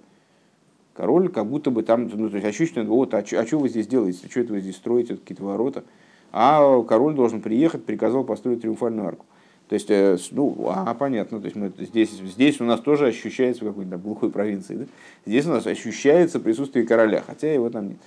Король 0.95 1.29
как 1.29 1.45
будто 1.45 1.69
бы 1.69 1.83
там, 1.83 2.09
ну, 2.11 2.29
то 2.29 2.37
есть 2.37 2.47
ощущение, 2.47 2.85
вот, 2.85 3.13
а 3.13 3.23
что 3.23 3.59
вы 3.59 3.69
здесь 3.69 3.85
делаете, 3.85 4.27
что 4.29 4.39
это 4.39 4.53
вы 4.53 4.61
здесь 4.61 4.77
строите, 4.77 5.15
какие-то 5.15 5.43
ворота. 5.43 5.83
А 6.31 6.81
король 6.83 7.13
должен 7.13 7.41
приехать, 7.41 7.85
приказал 7.85 8.23
построить 8.23 8.61
триумфальную 8.61 9.07
арку. 9.07 9.25
То 9.69 9.73
есть, 9.73 9.91
э, 9.91 10.17
ну, 10.31 10.55
а, 10.69 10.93
понятно, 10.93 11.39
то 11.39 11.45
есть 11.45 11.55
мы 11.55 11.71
здесь, 11.77 12.11
здесь 12.11 12.61
у 12.61 12.63
нас 12.63 12.79
тоже 12.79 13.07
ощущается 13.07 13.65
в 13.65 13.67
какой-то 13.67 13.97
глухой 13.97 14.31
провинции, 14.31 14.75
да? 14.75 14.85
здесь 15.25 15.45
у 15.45 15.49
нас 15.49 15.67
ощущается 15.67 16.39
присутствие 16.39 16.85
короля, 16.85 17.21
хотя 17.25 17.53
его 17.53 17.69
там 17.69 17.89
нет. 17.89 17.97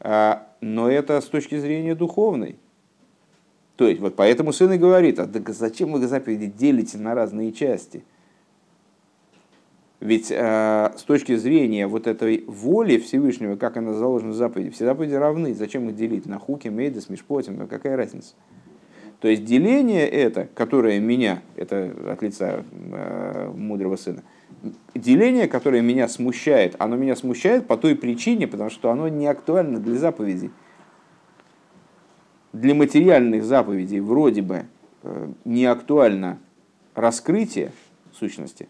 А, 0.00 0.46
но 0.60 0.90
это 0.90 1.20
с 1.20 1.26
точки 1.26 1.58
зрения 1.58 1.94
духовной. 1.94 2.56
То 3.76 3.86
есть, 3.86 4.00
вот 4.00 4.16
поэтому 4.16 4.52
сын 4.52 4.72
и 4.72 4.78
говорит, 4.78 5.18
а 5.18 5.26
так 5.26 5.48
зачем 5.50 5.92
вы 5.92 6.06
заповеди 6.06 6.46
делите 6.46 6.98
на 6.98 7.14
разные 7.14 7.52
части? 7.52 8.04
Ведь 10.00 10.30
э, 10.30 10.92
с 10.96 11.02
точки 11.02 11.34
зрения 11.36 11.86
вот 11.88 12.06
этой 12.06 12.44
воли 12.46 12.98
Всевышнего, 12.98 13.56
как 13.56 13.76
она 13.76 13.94
заложена 13.94 14.30
в 14.30 14.34
заповеди, 14.34 14.70
все 14.70 14.84
заповеди 14.84 15.14
равны. 15.14 15.54
Зачем 15.54 15.88
их 15.88 15.96
делить 15.96 16.26
на 16.26 16.38
хуки, 16.38 16.68
мейдес, 16.68 17.08
мишпотим? 17.08 17.56
Ну, 17.56 17.66
какая 17.66 17.96
разница? 17.96 18.34
То 19.20 19.26
есть 19.26 19.44
деление 19.44 20.08
это, 20.08 20.48
которое 20.54 21.00
меня, 21.00 21.42
это 21.56 21.92
от 22.06 22.22
лица 22.22 22.64
э, 22.72 23.52
мудрого 23.56 23.96
сына, 23.96 24.22
деление, 24.94 25.48
которое 25.48 25.82
меня 25.82 26.08
смущает, 26.08 26.76
оно 26.78 26.96
меня 26.96 27.16
смущает 27.16 27.66
по 27.66 27.76
той 27.76 27.94
причине, 27.94 28.46
потому 28.46 28.70
что 28.70 28.90
оно 28.90 29.08
не 29.08 29.26
актуально 29.26 29.78
для 29.78 29.98
заповедей. 29.98 30.50
Для 32.52 32.74
материальных 32.74 33.44
заповедей 33.44 34.00
вроде 34.00 34.42
бы 34.42 34.64
э, 35.02 35.28
не 35.44 35.66
актуально 35.66 36.38
раскрытие 36.94 37.72
сущности 38.12 38.68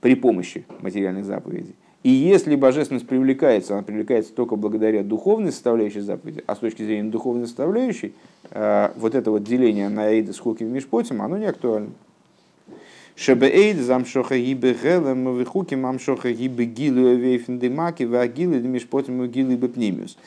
при 0.00 0.14
помощи 0.14 0.66
материальных 0.80 1.24
заповедей. 1.24 1.74
И 2.02 2.10
если 2.10 2.54
божественность 2.54 3.06
привлекается, 3.06 3.72
она 3.72 3.82
привлекается 3.82 4.34
только 4.34 4.56
благодаря 4.56 5.02
духовной 5.02 5.52
составляющей 5.52 6.00
заповеди, 6.00 6.44
а 6.46 6.54
с 6.54 6.58
точки 6.58 6.82
зрения 6.82 7.08
духовной 7.08 7.46
составляющей, 7.46 8.12
э, 8.50 8.92
вот 8.96 9.14
это 9.14 9.30
вот 9.30 9.44
деление 9.44 9.88
на 9.88 10.10
Эйда 10.10 10.34
с 10.34 10.38
Хуким 10.38 10.68
и 10.68 10.70
Мишпотим, 10.70 11.22
оно 11.22 11.38
не 11.38 11.46
актуально. 11.46 11.92
Шебе 13.16 13.48
эйд 13.48 13.78
замшоха 13.78 14.36
гибе 14.36 14.74
гелем 14.74 15.38
вихуки 15.38 15.76
мамшоха 15.76 16.32
гибе 16.32 16.64
гилу 16.64 17.14
вейфен 17.14 17.60
демаки 17.60 18.02
вагилы 18.02 18.58
демишпотим 18.58 19.24
гилы 19.28 19.54
бепнимиус. 19.54 20.18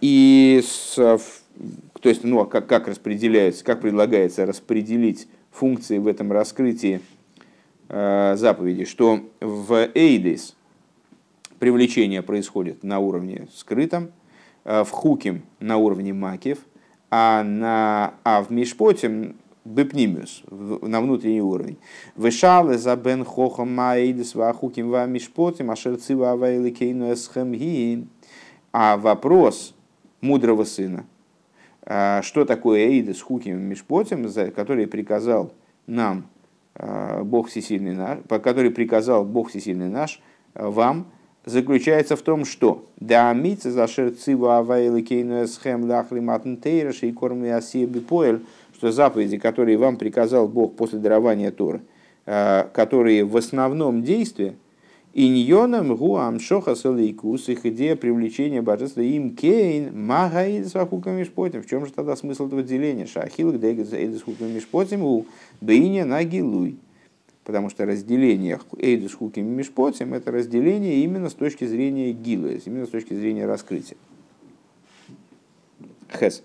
И 0.00 0.62
с, 0.64 0.94
то 0.94 2.08
есть, 2.08 2.22
ну, 2.22 2.40
а 2.40 2.46
как, 2.46 2.68
как 2.68 2.86
распределяется, 2.86 3.64
как 3.64 3.80
предлагается 3.80 4.46
распределить 4.46 5.26
функции 5.50 5.98
в 5.98 6.06
этом 6.06 6.30
раскрытии 6.30 7.00
заповеди, 7.88 8.84
что 8.84 9.20
в 9.40 9.88
эйдис 9.94 10.54
привлечение 11.58 12.22
происходит 12.22 12.84
на 12.84 13.00
уровне 13.00 13.48
скрытом, 13.54 14.12
в 14.64 14.88
хуким 14.90 15.42
на 15.60 15.76
уровне 15.78 16.12
макив, 16.12 16.58
а, 17.10 17.42
на, 17.44 18.14
а 18.24 18.42
в 18.42 18.50
мишпоте 18.50 19.34
бепнимиус, 19.66 20.42
на 20.50 21.00
внутренний 21.00 21.42
уровень. 21.42 21.78
Вышалы 22.14 22.78
за 22.78 22.96
бен 22.96 23.24
хохом 23.24 23.74
маидис 23.74 24.34
вахуким 24.34 24.90
ва 24.90 25.06
мишпотим, 25.06 25.70
ашерцива 25.70 26.32
авайли 26.32 26.70
кейну 26.70 27.12
эсхем 27.12 28.08
А 28.72 28.96
вопрос 28.96 29.74
мудрого 30.20 30.64
сына, 30.64 31.06
а, 31.82 32.22
что 32.22 32.44
такое 32.44 32.86
эйдис 32.86 33.20
хуким 33.20 33.60
мишпотим, 33.60 34.30
который 34.52 34.86
приказал 34.86 35.52
нам 35.86 36.26
а, 36.74 37.22
Бог 37.24 37.48
Всесильный 37.48 37.94
наш, 37.94 38.18
который 38.28 38.70
приказал 38.70 39.24
Бог 39.24 39.50
Всесильный 39.50 39.88
наш 39.88 40.20
вам, 40.54 41.06
заключается 41.46 42.16
в 42.16 42.22
том, 42.22 42.44
что 42.44 42.86
да 42.98 43.32
мица 43.32 43.70
зашер 43.70 44.10
цива 44.10 44.58
авайлы 44.58 45.02
кейну 45.02 45.44
эсхем 45.44 45.88
лахли 45.88 46.20
матн 46.20 46.54
и 46.54 47.12
корми 47.12 47.48
асиби 47.48 48.00
поэль, 48.00 48.44
что 48.76 48.92
заповеди, 48.92 49.38
которые 49.38 49.78
вам 49.78 49.96
приказал 49.96 50.48
Бог 50.48 50.76
после 50.76 50.98
дарования 50.98 51.50
Торы, 51.50 51.80
э, 52.26 52.64
которые 52.74 53.24
в 53.24 53.36
основном 53.36 54.02
действия, 54.02 54.54
иньоном 55.14 55.96
гуам 55.96 56.38
шоха 56.38 56.74
салейкус, 56.74 57.48
их 57.48 57.64
идея 57.64 57.96
привлечения 57.96 58.60
божества 58.60 59.00
им 59.02 59.34
кейн 59.34 59.98
магаид 60.06 60.68
с 60.68 60.74
вахуками 60.74 61.24
шпотим. 61.24 61.62
В 61.62 61.66
чем 61.66 61.86
же 61.86 61.92
тогда 61.92 62.16
смысл 62.16 62.48
этого 62.48 62.62
деления? 62.62 63.06
Шахил 63.06 63.52
где 63.52 63.72
с 63.82 64.22
хуками 64.22 64.58
шпотим 64.60 65.02
у 65.02 65.24
бейне 65.62 66.04
нагилуй. 66.04 66.76
Потому 67.44 67.70
что 67.70 67.86
разделение 67.86 68.58
эйдус 68.76 69.14
хуками 69.14 69.48
мишпотим 69.48 70.12
это 70.12 70.32
разделение 70.32 71.04
именно 71.04 71.30
с 71.30 71.34
точки 71.34 71.64
зрения 71.64 72.12
гилы, 72.12 72.60
именно 72.66 72.86
с 72.86 72.90
точки 72.90 73.14
зрения 73.14 73.46
раскрытия. 73.46 73.96
Хес. 76.12 76.42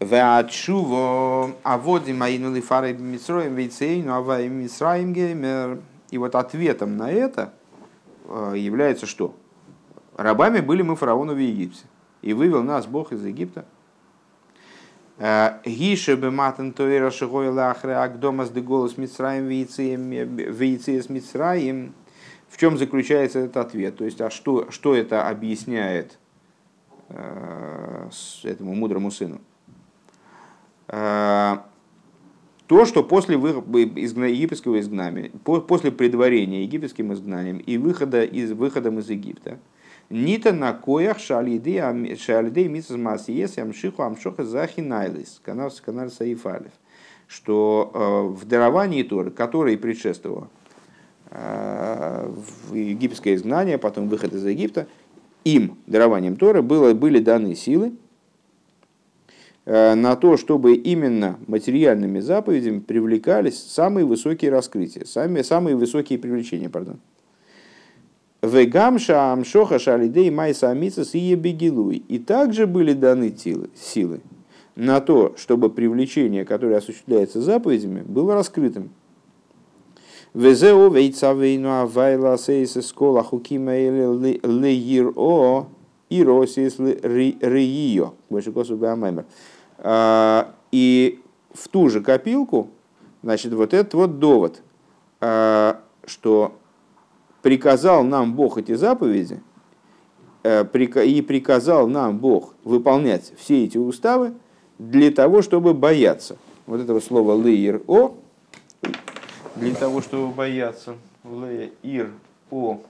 Веачуво 0.00 1.56
аводи 1.64 2.12
маину 2.12 2.54
лифары 2.54 2.92
митсроем 2.92 3.56
вейцейну 3.56 4.14
авай 4.14 4.48
митсраим 4.48 5.12
геймер. 5.12 5.80
И 6.10 6.18
вот 6.18 6.36
ответом 6.36 6.96
на 6.96 7.10
это 7.10 7.52
э, 8.26 8.54
является 8.56 9.06
что? 9.06 9.34
Рабами 10.16 10.60
были 10.60 10.82
мы 10.82 10.94
фараону 10.94 11.34
в 11.34 11.38
Египте. 11.38 11.84
И 12.22 12.32
вывел 12.32 12.62
нас 12.62 12.86
Бог 12.86 13.12
из 13.12 13.24
Египта. 13.24 13.64
Э, 15.18 15.58
Гише 15.64 16.14
бематен 16.14 16.72
тоира 16.72 17.10
шигой 17.10 17.48
лахре 17.48 17.96
агдомас 17.96 18.50
де 18.50 18.60
голос 18.60 18.96
митсраим 18.96 19.48
вейцеес 19.48 21.08
митсраим. 21.08 21.92
В 22.48 22.56
чем 22.56 22.78
заключается 22.78 23.40
этот 23.40 23.56
ответ? 23.56 23.96
То 23.96 24.04
есть, 24.04 24.20
а 24.20 24.30
что, 24.30 24.70
что 24.70 24.94
это 24.94 25.28
объясняет 25.28 26.18
э, 27.08 28.08
этому 28.44 28.74
мудрому 28.74 29.10
сыну? 29.10 29.40
Э, 30.88 31.58
то, 32.66 32.84
что 32.84 33.02
после 33.02 33.36
египетского 33.36 34.80
изгнания, 34.80 35.30
после 35.30 35.90
предварения 35.90 36.64
египетским 36.64 37.12
изгнанием 37.12 37.58
и 37.58 37.78
выхода 37.78 38.24
из, 38.24 38.52
выходом 38.52 38.98
из 38.98 39.08
Египта, 39.08 39.58
Нита 40.10 40.52
на 40.52 40.72
коях 40.72 41.18
шалидей 41.18 42.68
мисс 42.68 42.88
масиес 42.90 43.58
амшиху 43.58 44.02
амшоха 44.02 44.44
захинайлис 44.44 45.40
канал 45.44 45.70
канал 45.84 46.10
саифалев 46.10 46.72
что 47.26 47.90
э, 47.92 48.40
в 48.40 48.46
даровании 48.46 49.02
Торы, 49.02 49.30
которое 49.30 49.76
предшествовало 49.76 50.48
э, 51.30 52.32
в 52.70 52.74
египетское 52.74 53.34
изгнание, 53.34 53.76
потом 53.76 54.08
выход 54.08 54.32
из 54.32 54.46
Египта, 54.46 54.86
им, 55.44 55.76
дарованием 55.86 56.36
Торы, 56.36 56.62
было, 56.62 56.94
были 56.94 57.18
даны 57.18 57.54
силы, 57.54 57.92
Э, 57.92 58.07
на 59.68 60.16
то, 60.16 60.38
чтобы 60.38 60.76
именно 60.76 61.38
материальными 61.46 62.20
заповедями 62.20 62.78
привлекались 62.78 63.62
самые 63.62 64.06
высокие 64.06 64.50
раскрытия, 64.50 65.04
самые, 65.04 65.44
самые 65.44 65.76
высокие 65.76 66.18
привлечения. 66.18 66.70
Пардон. 66.70 67.00
Вегамша 68.40 69.32
амшоха 69.32 69.78
шалидей 69.78 70.30
майса 70.30 70.70
амицас 70.70 71.14
и 71.14 71.18
ебегилуй. 71.18 71.96
И 72.08 72.18
также 72.18 72.66
были 72.66 72.94
даны 72.94 73.34
силы 73.36 74.20
на 74.78 75.00
то, 75.00 75.34
чтобы 75.36 75.70
привлечение, 75.70 76.44
которое 76.44 76.76
осуществляется 76.76 77.42
заповедями, 77.42 78.04
было 78.06 78.34
раскрытым. 78.34 78.90
Везео 80.34 80.88
вейцавейну 80.88 81.80
авайла 81.80 82.38
сейса 82.38 82.80
скола 82.80 83.24
хукима 83.24 83.72
леир 83.72 85.12
о 85.16 85.66
и 86.08 86.22
росис 86.22 86.78
риио. 86.78 88.14
Больше 88.30 88.52
косу 88.52 88.76
беамаймер. 88.76 89.24
А, 89.24 89.57
и 89.82 91.20
в 91.54 91.68
ту 91.68 91.88
же 91.88 92.00
копилку, 92.00 92.70
значит, 93.22 93.52
вот 93.52 93.74
этот 93.74 93.94
вот 93.94 94.18
довод, 94.18 94.62
а, 95.20 95.80
что 96.04 96.56
приказал 97.42 98.04
нам 98.04 98.34
Бог 98.34 98.58
эти 98.58 98.74
заповеди, 98.74 99.40
э, 100.42 100.64
и 101.04 101.22
приказал 101.22 101.88
нам 101.88 102.18
Бог 102.18 102.54
выполнять 102.64 103.32
все 103.38 103.64
эти 103.64 103.78
уставы 103.78 104.34
для 104.78 105.10
того, 105.10 105.42
чтобы 105.42 105.74
бояться. 105.74 106.36
Вот 106.66 106.80
этого 106.80 107.00
слова 107.00 107.32
лейер 107.32 107.82
о, 107.86 108.16
для 109.56 109.74
того, 109.74 110.00
чтобы 110.00 110.32
бояться. 110.32 110.94
Лейер 111.24 112.12
о. 112.50 112.80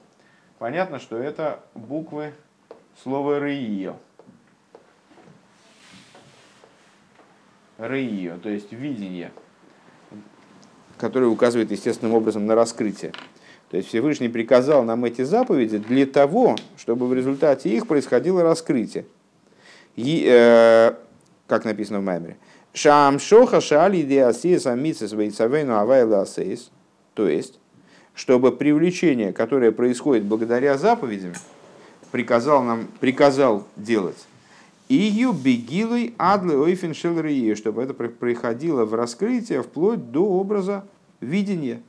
Понятно, 0.58 0.98
что 0.98 1.16
это 1.16 1.60
буквы 1.74 2.32
слова 3.02 3.40
рейо. 3.40 3.96
Рейо, 7.78 8.38
то 8.42 8.48
есть 8.48 8.72
видение, 8.72 9.32
которое 10.98 11.26
указывает 11.26 11.70
естественным 11.70 12.14
образом 12.14 12.46
на 12.46 12.54
раскрытие. 12.54 13.12
То 13.70 13.76
есть 13.76 13.88
Всевышний 13.88 14.28
приказал 14.28 14.82
нам 14.82 15.04
эти 15.04 15.22
заповеди 15.22 15.78
для 15.78 16.06
того, 16.06 16.56
чтобы 16.76 17.06
в 17.06 17.14
результате 17.14 17.68
их 17.70 17.86
происходило 17.86 18.42
раскрытие. 18.42 19.04
И, 19.94 20.24
э, 20.26 20.94
как 21.46 21.64
написано 21.64 22.00
в 22.00 22.04
Маймере. 22.04 22.36
Шам 22.72 23.18
шоха 23.18 23.60
шали 23.60 24.02
диасис 24.02 24.66
амицис 24.66 25.12
вейцавейну 25.12 25.76
авайла 25.76 26.22
асейс. 26.22 26.70
То 27.14 27.28
есть, 27.28 27.58
чтобы 28.14 28.52
привлечение, 28.52 29.32
которое 29.32 29.72
происходит 29.72 30.24
благодаря 30.24 30.78
заповедям, 30.78 31.32
приказал 32.10 32.62
нам, 32.62 32.88
приказал 33.00 33.66
делать 33.76 34.16
Ию 34.88 35.34
бегилой 35.34 36.14
адлы 36.16 36.56
ойфен 36.56 36.94
шелрие, 36.94 37.54
чтобы 37.56 37.82
это 37.82 37.92
происходило 37.92 38.86
в 38.86 38.94
раскрытие 38.94 39.62
вплоть 39.62 40.10
до 40.10 40.24
образа 40.24 40.84
видения. 41.20 41.82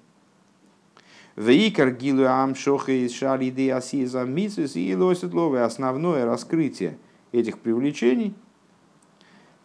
Вейкар 1.38 1.92
гилу 1.92 2.26
ам 2.26 2.56
шоха 2.56 2.92
из 2.92 3.14
шалиды 3.14 3.72
асиза 3.72 4.26
митсис 4.26 4.76
и 4.76 4.94
лоситловое 4.94 5.64
основное 5.64 6.26
раскрытие 6.26 6.98
этих 7.32 7.60
привлечений, 7.60 8.34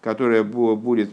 которое, 0.01 0.44
будет, 0.44 1.11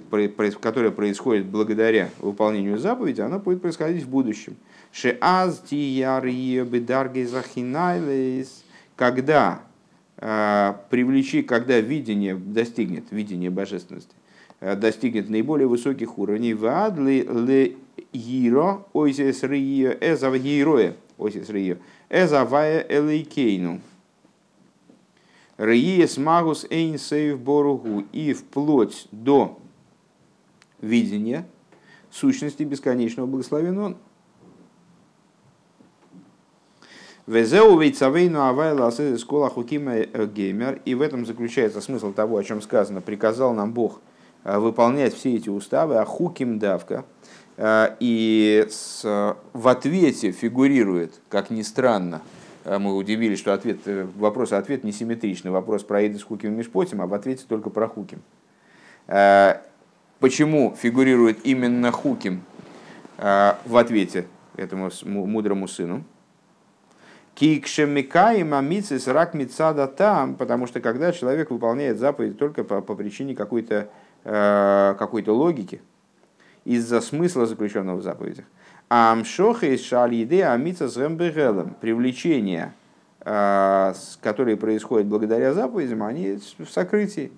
которое 0.62 0.92
происходит 0.92 1.48
благодаря 1.48 2.12
выполнению 2.20 2.78
заповеди, 2.78 3.22
оно 3.22 3.40
будет 3.40 3.64
происходить 3.64 4.04
в 4.04 4.10
будущем. 4.10 4.58
Шеаз 4.92 5.64
тияр 5.68 6.28
бедарги 6.28 7.24
захинайлес, 7.24 8.64
когда 8.96 9.64
Э, 9.64 9.71
привлечи, 10.22 11.42
когда 11.42 11.80
видение 11.80 12.36
достигнет, 12.36 13.06
видение 13.10 13.50
божественности, 13.50 14.14
э, 14.60 14.76
достигнет 14.76 15.30
наиболее 15.30 15.68
высоких 15.68 16.20
уровней, 16.20 16.54
вадли 16.54 17.28
ле 17.28 17.76
гиро 18.14 18.86
ойсес 18.94 19.42
рио 19.42 19.96
эзав 20.00 20.38
гироя, 20.38 20.96
ойсес 21.18 21.50
рио, 21.50 21.78
эзавая 22.10 22.86
элейкейну. 22.88 23.82
Риес 25.58 26.18
магус 26.18 26.68
эйн 26.70 27.00
сейв 27.00 27.40
боругу 27.40 28.06
и 28.12 28.34
вплоть 28.34 29.08
до 29.12 29.60
видения 30.82 31.48
сущности 32.12 32.62
бесконечного 32.62 33.26
благословен 33.26 33.98
Везеу 37.32 37.78
вейцавейну 37.78 38.42
авайла 38.42 38.90
скола 39.18 39.50
хукима 39.50 39.94
э, 39.94 40.26
геймер. 40.26 40.82
И 40.84 40.96
в 40.96 41.02
этом 41.02 41.26
заключается 41.26 41.80
смысл 41.80 42.12
того, 42.12 42.36
о 42.36 42.44
чем 42.44 42.62
сказано. 42.62 43.00
Приказал 43.00 43.54
нам 43.54 43.72
Бог 43.72 44.02
э, 44.44 44.60
выполнять 44.60 45.14
все 45.14 45.36
эти 45.36 45.48
уставы, 45.48 45.96
а 45.96 46.04
хуким 46.04 46.60
давка. 46.60 47.06
И 48.00 48.66
с, 48.70 49.04
в 49.54 49.68
ответе 49.68 50.32
фигурирует, 50.32 51.22
как 51.30 51.52
ни 51.52 51.62
странно, 51.62 52.22
мы 52.66 52.96
удивились, 52.96 53.40
что 53.40 53.54
ответ, 53.54 53.80
вопрос 54.18 54.52
ответ 54.52 54.84
несимметричный. 54.84 55.52
Вопрос 55.52 55.84
про 55.84 56.02
Эйдес 56.02 56.24
Хуким 56.24 56.54
и 56.54 56.56
Мишпотим, 56.56 57.02
а 57.02 57.08
в 57.08 57.14
ответе 57.14 57.44
только 57.48 57.70
про 57.70 57.88
Хуким. 57.88 58.22
Почему 60.20 60.76
фигурирует 60.82 61.46
именно 61.46 61.92
Хуким 61.92 62.42
в 63.18 63.78
ответе 63.78 64.26
этому 64.56 64.90
мудрому 65.04 65.68
сыну? 65.68 66.04
Кикшемикаем 67.36 68.54
амицис 68.54 69.08
рак 69.08 69.34
мицада 69.34 69.88
там, 69.88 70.36
потому 70.36 70.68
что 70.68 70.80
когда 70.80 71.12
человек 71.12 71.50
выполняет 71.50 71.98
заповедь 71.98 72.38
только 72.38 72.64
по, 72.64 72.82
по 72.82 72.96
причине 72.96 73.36
какой-то 73.36 73.90
э, 74.24 74.96
какой 74.98 75.26
логики, 75.28 75.82
из-за 76.66 77.02
смысла 77.02 77.46
заключенного 77.46 77.98
в 77.98 78.04
заповедях. 78.04 78.46
Амшоха 78.90 79.68
из 79.68 79.84
шалиде 79.84 80.46
амица 80.46 80.90
с 80.90 80.98
привлечение, 81.80 82.74
э, 83.22 83.94
которые 84.22 84.58
происходят 84.58 85.08
благодаря 85.08 85.54
заповедям, 85.54 86.04
они 86.04 86.40
в 86.58 86.70
сокрытии. 86.70 87.32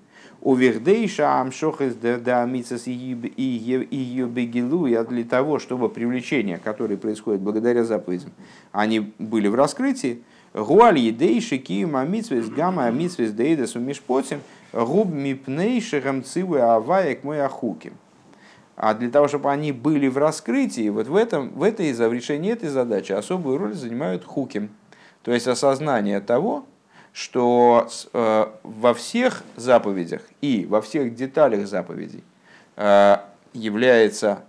У 0.46 0.56
Вердейша 0.56 1.40
Амшохес 1.40 1.96
Дамицас 1.96 2.88
и 2.88 2.92
Юбегилуя 2.92 5.06
для 5.06 5.24
того, 5.24 5.58
чтобы 5.58 5.88
привлечения, 5.88 6.58
которые 6.58 6.98
происходят 6.98 7.40
благодаря 7.40 7.86
заповедям, 7.86 8.32
они 8.74 9.14
были 9.20 9.48
в 9.48 9.56
раскрытии. 9.56 10.22
Гуаль 10.54 11.00
Едейши 11.00 11.60
Кием 11.60 11.96
Амитсвес 11.96 12.50
Гамма 12.50 12.88
Амитсвес 12.88 13.32
Дейдас 13.32 13.76
Умишпотим 13.76 14.42
Губ 14.74 15.14
Мипнейши 15.14 16.02
Гамцивы 16.02 16.60
Аваек 16.60 17.24
Мой 17.24 17.42
Ахуким. 17.42 17.94
А 18.76 18.94
для 18.94 19.10
того, 19.10 19.30
чтобы 19.30 19.50
они 19.50 19.72
были 19.72 20.10
в 20.10 20.18
раскрытии, 20.18 20.90
вот 20.90 21.08
в, 21.08 21.16
этом, 21.16 21.52
в 21.52 21.64
этой, 21.64 21.94
в 21.94 22.12
решении 22.12 22.52
этой 22.52 22.68
задачи 22.68 23.14
особую 23.14 23.60
роль 23.60 23.76
занимают 23.76 24.26
хуким. 24.26 24.72
То 25.22 25.32
есть 25.32 25.48
осознание 25.48 26.20
того, 26.20 26.66
что 27.14 27.88
э, 28.12 28.46
во 28.64 28.94
всех 28.96 29.44
заповедях 29.56 30.24
и 30.42 30.66
во 30.66 30.82
всех 30.82 31.16
деталях 31.16 31.68
заповедей 31.68 32.24
э, 32.76 33.18
является, 33.54 34.44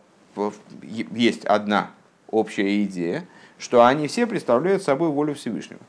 есть 0.82 1.44
одна 1.44 1.90
общая 2.30 2.82
идея, 2.84 3.28
что 3.58 3.84
они 3.84 4.08
все 4.08 4.26
представляют 4.26 4.82
собой 4.82 5.10
волю 5.10 5.34
Всевышнего. 5.34 5.80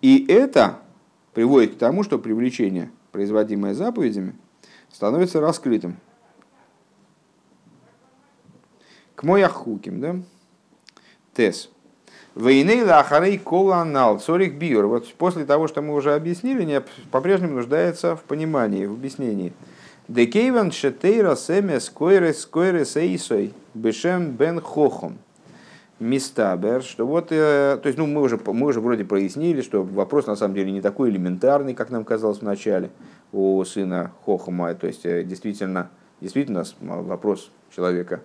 И 0.00 0.26
это 0.26 0.80
приводит 1.32 1.76
к 1.76 1.78
тому, 1.78 2.02
что 2.02 2.18
привлечение, 2.18 2.90
производимое 3.12 3.74
заповедями, 3.74 4.34
становится 4.90 5.40
раскрытым. 5.40 5.98
К 9.14 9.24
мояхуким, 9.24 10.00
да? 10.00 10.16
Тес. 11.34 11.70
Вейнейла 12.34 12.98
ахарей 12.98 13.38
коланал 13.38 14.18
цорих 14.18 14.54
биор. 14.54 14.86
Вот 14.86 15.12
после 15.14 15.44
того, 15.44 15.68
что 15.68 15.82
мы 15.82 15.94
уже 15.94 16.14
объяснили, 16.14 16.64
не 16.64 16.82
по-прежнему 17.10 17.56
нуждается 17.56 18.16
в 18.16 18.22
понимании, 18.22 18.86
в 18.86 18.92
объяснении. 18.92 19.52
Декейван 20.08 20.72
шетейра 20.72 21.36
семя 21.36 21.78
скойре 21.78 22.32
скойре 22.32 22.84
сейсой 22.84 23.52
бешем 23.74 24.32
бен 24.32 24.60
хохом. 24.60 25.18
Мистабер, 26.00 26.82
что 26.82 27.06
вот, 27.06 27.28
э, 27.30 27.78
то 27.80 27.86
есть, 27.86 27.96
ну, 27.96 28.06
мы 28.06 28.22
уже, 28.22 28.36
мы 28.44 28.66
уже 28.66 28.80
вроде 28.80 29.04
прояснили, 29.04 29.62
что 29.62 29.84
вопрос 29.84 30.26
на 30.26 30.34
самом 30.34 30.54
деле 30.54 30.72
не 30.72 30.80
такой 30.80 31.10
элементарный, 31.10 31.74
как 31.74 31.90
нам 31.90 32.04
казалось 32.04 32.38
в 32.38 32.42
начале 32.42 32.90
у 33.30 33.62
сына 33.64 34.10
Хохома, 34.24 34.74
то 34.74 34.88
есть, 34.88 35.06
э, 35.06 35.22
действительно, 35.22 35.90
действительно 36.20 36.64
вопрос 36.80 37.52
человека 37.74 38.22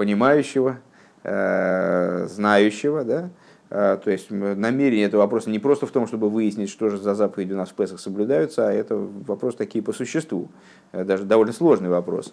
понимающего, 0.00 0.78
э, 1.24 2.26
знающего, 2.26 3.04
да, 3.04 3.28
э, 3.68 3.98
то 4.02 4.10
есть 4.10 4.30
намерение 4.30 5.04
этого 5.04 5.20
вопроса 5.20 5.50
не 5.50 5.58
просто 5.58 5.84
в 5.84 5.90
том, 5.90 6.06
чтобы 6.06 6.30
выяснить, 6.30 6.70
что 6.70 6.88
же 6.88 6.96
за 6.96 7.14
заповеди 7.14 7.52
у 7.52 7.58
нас 7.58 7.68
в 7.68 7.74
Песах 7.74 8.00
соблюдаются, 8.00 8.66
а 8.66 8.72
это 8.72 8.96
вопрос 8.96 9.56
такие 9.56 9.84
по 9.84 9.92
существу, 9.92 10.48
э, 10.92 11.04
даже 11.04 11.24
довольно 11.24 11.52
сложный 11.52 11.90
вопрос. 11.90 12.32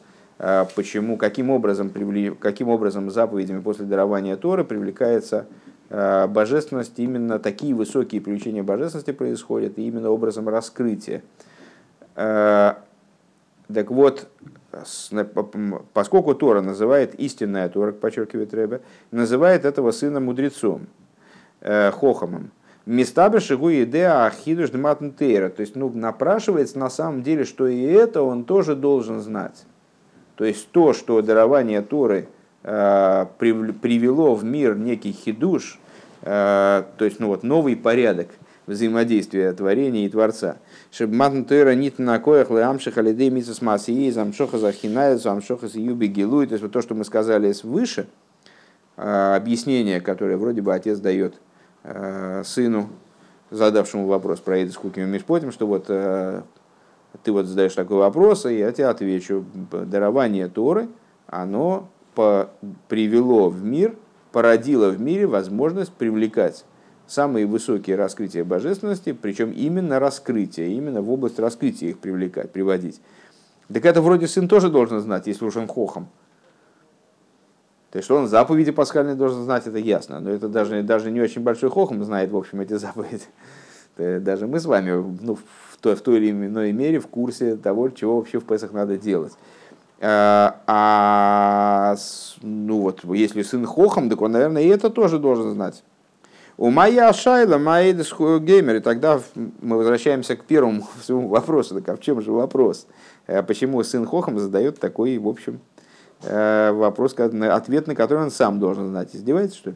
Почему, 0.76 1.18
каким 1.18 1.50
образом, 1.50 1.92
каким 2.40 2.70
образом 2.70 3.12
заповедями 3.12 3.60
после 3.60 3.86
дарования 3.86 4.38
Торы 4.38 4.64
привлекается 4.64 5.48
божественность, 5.90 6.94
именно 7.00 7.38
такие 7.40 7.74
высокие 7.74 8.22
привлечения 8.22 8.64
божественности 8.64 9.12
происходят, 9.12 9.78
и 9.78 9.88
именно 9.88 10.10
образом 10.12 10.48
раскрытия. 10.48 11.22
Так 12.14 12.78
вот, 13.68 14.28
поскольку 15.94 16.36
Тора 16.36 16.62
называет 16.62 17.16
истинная 17.16 17.70
Тора, 17.70 17.92
подчеркивает 17.92 18.54
Рэбе, 18.54 18.82
называет 19.12 19.66
этого 19.66 19.92
сына 19.92 20.20
мудрецом, 20.20 20.88
э, 21.62 21.92
хохомом. 21.92 22.52
Местабе 22.88 23.42
шигу 23.42 23.70
идея 23.70 24.26
ахидуш 24.26 24.70
дматнтейра. 24.70 25.50
То 25.50 25.60
есть 25.62 25.76
ну, 25.76 25.90
напрашивается 25.90 26.80
на 26.80 26.90
самом 26.90 27.22
деле, 27.22 27.44
что 27.44 27.68
и 27.68 27.82
это 27.82 28.22
он 28.22 28.46
тоже 28.46 28.76
должен 28.76 29.20
знать. 29.20 29.66
То 30.36 30.46
есть 30.46 30.72
то, 30.72 30.94
что 30.94 31.22
дарование 31.22 31.82
Торы 31.82 32.30
э, 32.64 33.26
привело 33.40 34.36
в 34.36 34.46
мир 34.46 34.78
некий 34.78 35.12
хидуш, 35.12 35.80
э, 36.22 36.84
то 36.98 37.06
есть 37.06 37.20
ну, 37.20 37.28
вот, 37.28 37.44
новый 37.44 37.76
порядок 37.76 38.30
взаимодействия 38.68 39.52
творения 39.54 40.06
и 40.06 40.10
Творца– 40.10 40.58
Шебматн 40.92 41.44
Тойра 41.44 41.76
нит 41.76 42.00
на 42.00 42.20
коях 42.20 42.50
леамших 42.50 42.98
алидей 42.98 43.30
мисас 43.30 43.62
масии, 43.62 44.10
замшоха 44.10 44.58
захинает, 44.58 45.22
замшоха 45.22 45.68
юби 45.74 46.08
гилуй. 46.08 46.48
То 46.48 46.54
есть 46.54 46.64
вот 46.64 46.72
то, 46.72 46.82
что 46.82 46.96
мы 46.96 47.04
сказали 47.04 47.52
свыше, 47.52 48.08
а, 48.96 49.36
объяснение, 49.36 50.00
которое 50.02 50.38
вроде 50.38 50.62
бы 50.62 50.74
отец 50.74 51.00
дает 51.00 51.36
а, 51.84 52.42
сыну, 52.44 52.90
задавшему 53.52 54.08
вопрос 54.08 54.40
про 54.40 54.60
Эйдис 54.60 54.78
Куким 54.78 55.10
Мишпотим, 55.10 55.52
что 55.52 55.68
вот 55.68 55.86
а, 55.90 56.44
ты 57.24 57.32
вот 57.32 57.46
задаешь 57.46 57.76
такой 57.76 57.98
вопрос, 57.98 58.46
и 58.46 58.58
я 58.58 58.72
тебе 58.72 58.88
отвечу. 58.88 59.46
Дарование 59.72 60.48
Торы, 60.48 60.88
оно 61.28 61.90
привело 62.88 63.50
в 63.50 63.64
мир, 63.64 63.96
породило 64.32 64.90
в 64.90 65.00
мире 65.00 65.28
возможность 65.28 65.94
привлекать 65.94 66.66
самые 67.08 67.46
высокие 67.46 67.96
раскрытия 67.96 68.44
божественности, 68.44 69.14
причем 69.14 69.52
именно 69.52 70.00
раскрытие, 70.00 70.74
именно 70.74 71.02
в 71.02 71.10
область 71.10 71.40
раскрытия 71.40 71.90
их 71.90 72.00
привлекать, 72.00 72.52
приводить. 72.52 73.02
Так 73.74 73.86
это 73.86 74.02
вроде 74.02 74.28
сын 74.28 74.48
тоже 74.48 74.70
должен 74.70 75.00
знать, 75.00 75.28
если 75.28 75.46
уж 75.46 75.56
он 75.58 75.68
хохом. 75.68 76.08
То 77.92 78.00
есть, 78.00 78.12
он 78.12 78.28
заповеди 78.28 78.72
пасхальные 78.72 79.16
должен 79.16 79.44
знать, 79.44 79.66
это 79.66 79.78
ясно. 79.78 80.20
Но 80.20 80.30
это 80.30 80.50
даже, 80.50 80.84
даже 80.84 81.10
не 81.10 81.22
очень 81.22 81.42
большой 81.42 81.70
хохом 81.70 82.04
знает, 82.04 82.32
в 82.32 82.38
общем, 82.38 82.60
эти 82.62 82.74
заповеди. 82.78 83.26
Даже 83.98 84.46
мы 84.46 84.60
с 84.60 84.66
вами 84.66 84.92
ну, 85.22 85.36
в, 85.36 85.78
той, 85.80 85.96
в 85.96 86.02
той 86.02 86.18
или 86.18 86.30
иной 86.30 86.72
мере 86.72 87.00
в 87.00 87.08
курсе 87.08 87.56
того, 87.56 87.90
чего 87.90 88.18
вообще 88.18 88.40
в 88.40 88.46
Песах 88.46 88.72
надо 88.74 88.98
делать. 88.98 89.34
А, 90.00 90.62
а 90.68 91.96
ну 92.44 92.82
вот, 92.82 93.04
если 93.06 93.42
сын 93.42 93.66
хохом, 93.66 94.10
так 94.10 94.22
он, 94.22 94.34
наверное, 94.34 94.62
и 94.62 94.68
это 94.68 94.92
тоже 94.92 95.18
должен 95.18 95.52
знать. 95.52 95.84
У 96.60 96.72
моя 96.72 97.14
шайла, 97.14 97.60
маэдис 97.60 98.12
геймер. 98.18 98.78
И 98.78 98.80
тогда 98.80 99.22
мы 99.36 99.78
возвращаемся 99.78 100.36
к 100.36 100.44
первому 100.44 100.88
своему 101.04 101.28
вопросу. 101.28 101.76
Так 101.76 101.90
а 101.90 101.96
в 101.96 102.02
чем 102.02 102.20
же 102.22 102.32
вопрос? 102.32 102.88
Э, 103.28 103.44
почему 103.44 103.84
сын 103.84 104.06
Хохам 104.08 104.40
задает 104.40 104.80
такой, 104.80 105.20
в 105.20 105.28
общем, 105.28 105.60
э, 106.24 106.72
вопрос, 106.72 107.14
ответ 107.14 107.88
на 107.88 107.94
который 107.94 108.24
он 108.24 108.32
сам 108.32 108.60
должен 108.60 108.88
знать. 108.88 109.16
Издевается, 109.16 109.58
что 109.58 109.70
ли? 109.72 109.76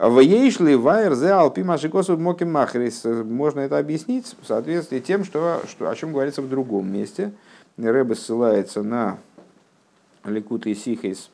В 0.00 0.20
ейшли 0.20 0.76
вайер 0.76 1.14
зе 1.14 1.32
алпи 1.32 1.62
машикосу 1.62 2.16
моки 2.16 2.44
махрис. 2.44 3.04
Можно 3.04 3.60
это 3.60 3.76
объяснить 3.78 4.34
в 4.40 4.46
соответствии 4.46 5.00
тем, 5.00 5.24
что, 5.24 5.60
что, 5.68 5.90
о 5.90 5.94
чем 5.94 6.12
говорится 6.12 6.40
в 6.40 6.48
другом 6.48 6.90
месте. 6.90 7.32
Рэбе 7.76 8.14
ссылается 8.14 8.82
на 8.82 9.18
Ликут 10.24 10.66
и 10.66 10.74
Сихейс, 10.74 11.30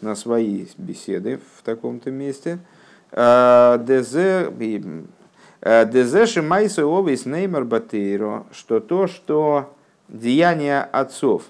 на 0.00 0.14
свои 0.14 0.66
беседы 0.78 1.40
в 1.58 1.62
таком-то 1.64 2.12
месте– 2.12 2.60
Дезе 3.14 4.50
Шимайса 6.26 6.82
Овис 6.82 7.26
Неймар 7.26 7.64
Батейро, 7.64 8.44
что 8.52 8.80
то, 8.80 9.06
что 9.06 9.72
деяния 10.08 10.82
отцов, 10.82 11.44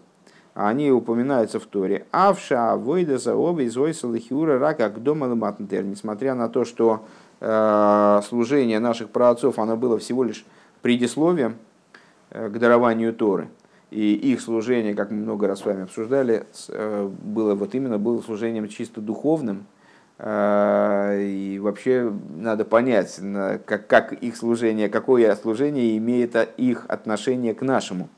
они 0.53 0.90
упоминаются 0.92 1.59
в 1.59 1.64
Торе. 1.64 2.07
Авша, 2.12 2.72
Авойда, 2.72 3.18
Заоба, 3.18 3.64
Изойса, 3.66 4.07
Лихиура, 4.07 4.59
Рака, 4.59 4.88
Гдома, 4.88 5.35
Матнтер. 5.35 5.85
Несмотря 5.85 6.35
на 6.35 6.48
то, 6.48 6.64
что 6.64 7.07
э, 7.40 8.20
служение 8.29 8.79
наших 8.79 9.11
праотцов, 9.11 9.59
оно 9.59 9.77
было 9.77 9.98
всего 9.98 10.22
лишь 10.22 10.44
предисловием 10.83 11.57
э, 12.31 12.50
к 12.50 12.59
дарованию 12.59 13.12
Торы. 13.14 13.48
И 13.90 14.14
их 14.14 14.40
служение, 14.40 14.94
как 14.94 15.11
мы 15.11 15.16
много 15.18 15.48
раз 15.48 15.61
с 15.61 15.64
вами 15.64 15.85
обсуждали, 15.85 16.44
э, 16.68 17.11
было 17.22 17.55
вот 17.55 17.74
именно 17.74 17.98
было 17.98 18.20
служением 18.20 18.68
чисто 18.68 19.00
духовным, 19.00 19.66
Э, 19.66 19.74
и 20.20 21.59
вообще 21.61 22.12
надо 22.37 22.64
понять, 22.64 23.18
как, 23.66 23.88
как 23.88 24.12
их 24.12 24.37
служение, 24.37 24.88
какое 24.88 25.35
служение 25.35 25.96
имеет 25.98 26.37
их 26.57 26.85
отношение 26.87 27.53
к 27.53 27.62
нашему. 27.62 28.09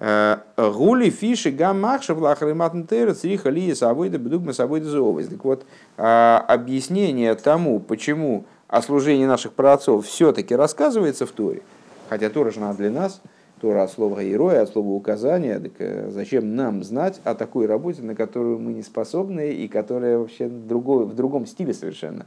Э, 0.00 0.38
Гули 0.56 1.10
фиши 1.10 1.52
гаммахшев 1.52 2.18
лахриматнтер 2.18 3.14
цриха 3.14 3.50
ли 3.50 3.72
савойда 3.74 4.18
бедугма 4.18 4.52
савойда 4.52 4.88
зоовыз. 4.88 5.28
Так 5.28 5.44
вот, 5.44 5.64
объяснение 5.96 7.34
тому, 7.36 7.78
почему 7.78 8.46
о 8.66 8.82
служении 8.82 9.26
наших 9.26 9.52
праотцов 9.52 10.06
все-таки 10.06 10.56
рассказывается 10.56 11.24
в 11.24 11.30
Торе, 11.30 11.62
хотя 12.08 12.30
Тора 12.30 12.50
же 12.50 12.60
надо 12.60 12.78
для 12.78 12.90
нас– 12.90 13.20
Тора 13.60 13.82
от 13.82 13.92
слова 13.92 14.22
героя, 14.22 14.62
от 14.62 14.70
слова 14.70 14.88
указания. 14.88 15.58
Так 15.58 15.72
э, 15.78 16.10
зачем 16.10 16.56
нам 16.56 16.82
знать 16.82 17.20
о 17.24 17.34
такой 17.34 17.66
работе, 17.66 18.02
на 18.02 18.14
которую 18.14 18.58
мы 18.58 18.72
не 18.72 18.82
способны 18.82 19.52
и 19.52 19.68
которая 19.68 20.18
вообще 20.18 20.48
другой, 20.48 21.04
в 21.04 21.14
другом 21.14 21.46
стиле 21.46 21.74
совершенно, 21.74 22.26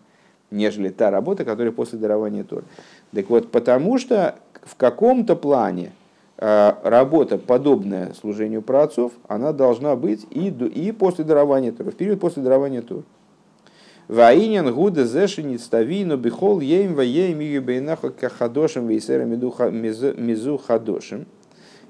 нежели 0.51 0.89
та 0.89 1.09
работа, 1.11 1.43
которая 1.43 1.71
после 1.71 1.97
дарования 1.97 2.43
Торы. 2.43 2.65
Так 3.13 3.29
вот, 3.29 3.51
потому 3.51 3.97
что 3.97 4.35
в 4.61 4.75
каком-то 4.75 5.35
плане 5.35 5.91
э, 6.37 6.73
работа, 6.83 7.37
подобная 7.37 8.13
служению 8.13 8.61
праотцов, 8.61 9.13
она 9.27 9.53
должна 9.53 9.95
быть 9.95 10.25
и, 10.29 10.49
и 10.49 10.91
после 10.91 11.23
дарования 11.23 11.71
Торы, 11.71 11.91
в 11.91 11.95
период 11.95 12.19
после 12.19 12.43
дарования 12.43 12.81
Торы. 12.81 13.03
Ваинен 14.13 14.71
гуда 14.71 15.05
зешени 15.05 15.57
ставину 15.57 16.17
бихол 16.17 16.59
ейм 16.59 16.93
ваейм 16.93 17.39
юбейнаху 17.39 18.11
кахадошим 18.11 18.87
вейсера 18.87 19.23
мизу 19.25 20.57
хадошим. 20.59 21.25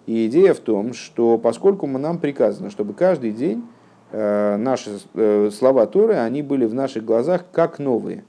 И 0.05 0.27
идея 0.27 0.53
в 0.53 0.59
том, 0.59 0.93
что 0.93 1.37
поскольку 1.37 1.85
нам 1.85 2.19
приказано, 2.19 2.69
чтобы 2.69 2.93
каждый 2.93 3.31
день 3.31 3.65
э, 4.13 4.55
наши 4.55 4.99
э, 5.13 5.49
слова 5.51 5.85
Торы, 5.85 6.13
они 6.13 6.41
были 6.43 6.63
в 6.63 6.73
наших 6.73 7.03
глазах 7.03 7.43
как 7.51 7.77
новые. 7.77 8.23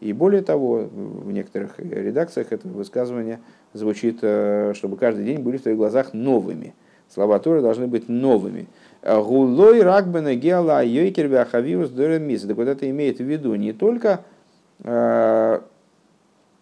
И 0.00 0.12
более 0.12 0.42
того, 0.42 0.88
в 0.90 1.30
некоторых 1.30 1.78
редакциях 1.78 2.48
это 2.50 2.66
высказывание 2.66 3.38
звучит, 3.72 4.18
э, 4.22 4.72
чтобы 4.74 4.96
каждый 4.96 5.24
день 5.24 5.38
были 5.38 5.58
в 5.58 5.62
твоих 5.62 5.78
глазах 5.78 6.12
новыми. 6.12 6.74
Слова 7.12 7.38
Торы 7.38 7.62
должны 7.62 7.86
быть 7.86 8.08
новыми. 8.08 8.66
Гулой 9.02 9.82
ракбена 9.82 10.34
геала 10.34 10.84
йойкер 10.84 11.28
бяхавиус 11.28 11.90
доремис. 11.90 12.42
Так 12.42 12.56
вот 12.56 12.68
это 12.68 12.88
имеет 12.90 13.18
в 13.18 13.24
виду 13.24 13.54
не 13.54 13.72
только 13.72 14.24
э, 14.82 15.60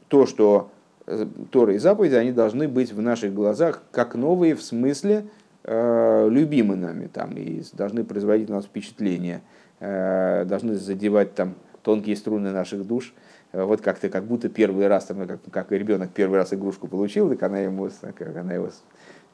то, 0.08 0.26
что 0.26 0.70
э, 1.06 1.26
Торы 1.50 1.76
и 1.76 1.78
заповеди, 1.78 2.14
они 2.14 2.32
должны 2.32 2.68
быть 2.68 2.92
в 2.92 3.00
наших 3.00 3.34
глазах 3.34 3.82
как 3.90 4.14
новые 4.14 4.54
в 4.54 4.62
смысле 4.62 5.26
э, 5.64 6.28
любимы 6.30 6.76
нами, 6.76 7.08
там, 7.08 7.32
и 7.36 7.62
должны 7.72 8.04
производить 8.04 8.48
на 8.48 8.56
нас 8.56 8.66
впечатление, 8.66 9.40
э, 9.80 10.44
должны 10.44 10.74
задевать 10.74 11.34
там 11.34 11.54
тонкие 11.82 12.16
струны 12.16 12.52
наших 12.52 12.86
душ. 12.86 13.14
Э, 13.52 13.64
вот 13.64 13.80
как-то 13.80 14.08
как 14.08 14.24
будто 14.24 14.48
первый 14.48 14.86
раз, 14.86 15.06
там, 15.06 15.26
как, 15.26 15.40
как 15.50 15.72
ребенок 15.72 16.10
первый 16.10 16.36
раз 16.38 16.52
игрушку 16.52 16.86
получил, 16.86 17.28
так 17.30 17.42
она 17.42 17.60
ему, 17.60 17.88
как 18.00 18.36
она 18.36 18.54
его 18.54 18.70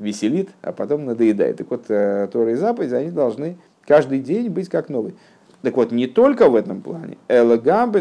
веселит, 0.03 0.51
а 0.61 0.73
потом 0.73 1.05
надоедает. 1.05 1.57
Так 1.57 1.71
вот, 1.71 1.85
э, 1.89 2.29
Тора 2.31 2.53
и 2.53 2.55
заповеди, 2.55 2.95
они 2.95 3.11
должны 3.11 3.57
каждый 3.87 4.21
день 4.21 4.51
быть 4.51 4.69
как 4.69 4.89
новый. 4.89 5.15
Так 5.63 5.77
вот, 5.77 5.93
не 5.93 6.07
только 6.07 6.49
в 6.49 6.57
этом 6.57 6.83
плане. 6.83 7.17
Элагамбы. 7.29 8.01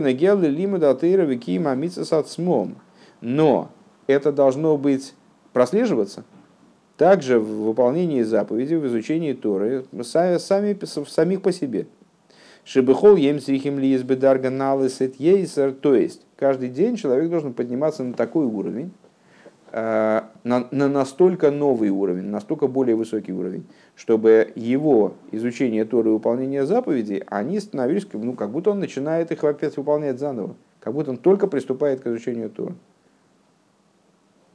Но 3.22 3.70
это 4.08 4.32
должно 4.32 4.78
быть 4.78 5.14
прослеживаться 5.54 6.24
также 6.98 7.40
в 7.40 7.64
выполнении 7.64 8.22
заповедей, 8.22 8.78
в 8.78 8.86
изучении 8.86 9.34
Торы, 9.34 9.86
сами, 10.04 10.38
сами, 10.38 10.78
самих 10.86 11.42
по 11.42 11.52
себе. 11.52 11.88
Шибыхол 12.64 13.16
емсрихим 13.16 13.80
ли 13.80 13.94
из 13.94 14.04
бедарга 14.04 14.52
налысет 14.52 15.16
ейсер. 15.16 15.72
То 15.72 15.96
есть, 15.96 16.22
каждый 16.36 16.70
день 16.70 16.96
человек 16.98 17.32
должен 17.32 17.54
подниматься 17.54 18.04
на 18.04 18.14
такой 18.14 18.46
уровень, 18.46 18.92
на, 19.74 20.30
на 20.44 20.90
настолько 20.90 21.50
новый 21.50 21.90
уровень, 21.90 22.26
настолько 22.26 22.68
более 22.68 22.96
высокий 22.96 23.32
уровень, 23.32 23.66
чтобы 23.96 24.52
его 24.56 25.14
изучение 25.32 25.86
Торы 25.86 26.10
и 26.10 26.14
выполнение 26.14 26.66
заповедей, 26.66 27.24
они 27.28 27.60
становились, 27.60 28.06
ну, 28.12 28.34
как 28.34 28.52
будто 28.52 28.72
он 28.72 28.80
начинает 28.80 29.32
их 29.32 29.44
опять 29.44 29.78
выполнять 29.78 30.20
заново, 30.20 30.56
как 30.82 30.94
будто 30.94 31.12
он 31.12 31.18
только 31.18 31.48
приступает 31.48 32.02
к 32.02 32.08
изучению 32.08 32.50
Торы. 32.50 32.76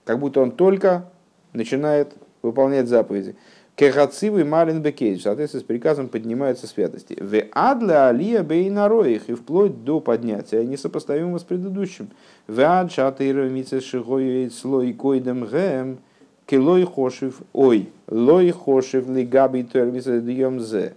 Как 0.05 0.19
будто 0.19 0.41
он 0.41 0.53
только 0.53 1.11
начинает 1.53 2.15
выполнять 2.43 2.87
заповеди. 2.87 3.37
Кехацивый 3.77 4.45
малин 4.45 4.81
бекейдж, 4.81 5.21
соответственно, 5.21 5.63
с 5.63 5.67
приказом 5.67 6.09
поднимаются 6.09 6.67
святости. 6.67 7.15
В 7.21 7.45
адля 7.53 8.09
алия 8.09 8.43
бейнароих, 8.43 9.29
и 9.29 9.35
вплоть 9.35 9.85
до 9.85 10.01
поднятия, 10.01 10.65
несопоставимо 10.65 11.39
с 11.39 11.43
предыдущим. 11.43 12.09
В 12.47 12.59
ад 12.61 12.91
шатыра 12.91 13.51
мице 13.51 13.83
шигой 13.83 14.51
слой 14.51 14.95
койдем 14.95 15.45
гэм, 15.45 15.99
килой 16.47 16.87
хошив, 16.87 17.43
ой, 17.53 17.91
лой 18.09 18.51
хошив 18.51 19.11
ли 19.11 19.27
габи 19.27 19.63
термиса 19.63 20.21
зе. 20.61 20.95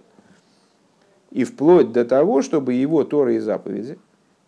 И 1.30 1.44
вплоть 1.44 1.92
до 1.92 2.06
того, 2.06 2.40
чтобы 2.40 2.72
его 2.72 3.04
Торы 3.04 3.36
и 3.36 3.40
заповеди, 3.40 3.98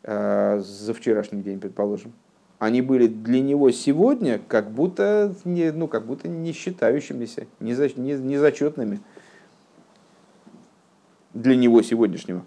э, 0.05 0.62
за 0.64 0.95
вчерашний 0.95 1.42
день, 1.42 1.61
предположим, 1.61 2.14
они 2.62 2.81
были 2.81 3.09
для 3.09 3.40
него 3.40 3.72
сегодня 3.72 4.40
как 4.46 4.70
будто 4.70 5.35
не, 5.44 5.72
ну, 5.72 5.88
как 5.88 6.07
будто 6.07 6.29
не 6.29 6.53
считающимися, 6.53 7.48
не, 7.59 7.75
за, 7.75 7.88
не, 7.96 8.12
не 8.12 8.38
зачетными 8.38 9.01
для 11.35 11.57
него 11.57 11.83
сегодняшнего. 11.83 12.44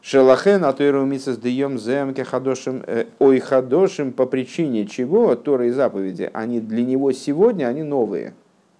Шелахен 0.00 0.64
атуэру 0.64 1.04
мисас 1.06 1.38
даем 1.38 1.76
земке 1.76 2.22
хадошим, 2.22 2.84
э, 2.86 3.06
ой 3.18 3.40
хадошим 3.40 4.12
по 4.12 4.26
причине 4.26 4.86
чего 4.86 5.34
Торы 5.34 5.66
и 5.66 5.70
заповеди, 5.72 6.30
они 6.32 6.60
для 6.60 6.84
него 6.84 7.10
сегодня, 7.10 7.66
они 7.66 7.82
новые. 7.82 8.34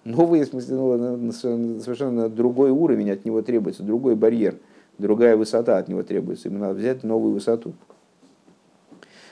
Новые, 0.05 0.45
в 0.45 0.47
смысле, 0.47 0.75
ну, 0.77 1.31
совершенно 1.33 2.29
другой 2.29 2.71
уровень 2.71 3.11
от 3.11 3.25
него 3.25 3.41
требуется, 3.41 3.83
другой 3.83 4.15
барьер, 4.15 4.55
другая 4.97 5.35
высота 5.35 5.77
от 5.77 5.89
него 5.89 6.03
требуется. 6.03 6.47
Ему 6.47 6.59
надо 6.59 6.75
взять 6.75 7.03
новую 7.03 7.33
высоту. 7.33 7.73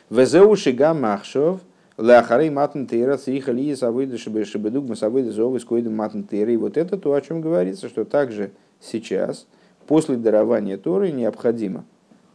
Везеу 0.09 0.55
шига 0.55 0.93
махшов, 0.93 1.61
Лахарей 1.97 2.51
матн 2.51 2.85
тейра 2.85 3.17
цриха 3.17 3.51
ли 3.51 3.75
савыда 3.75 4.17
шебедугма 4.17 4.95
савыда 4.95 5.31
зовы 5.31 5.59
скойдем 5.59 5.95
матн 5.95 6.21
тейра. 6.21 6.51
И 6.51 6.57
вот 6.57 6.77
это 6.77 6.97
то, 6.97 7.13
о 7.13 7.21
чем 7.21 7.41
говорится, 7.41 7.89
что 7.89 8.05
также 8.05 8.51
сейчас, 8.79 9.47
после 9.87 10.15
дарования 10.15 10.77
Торы, 10.77 11.11
необходимо 11.11 11.85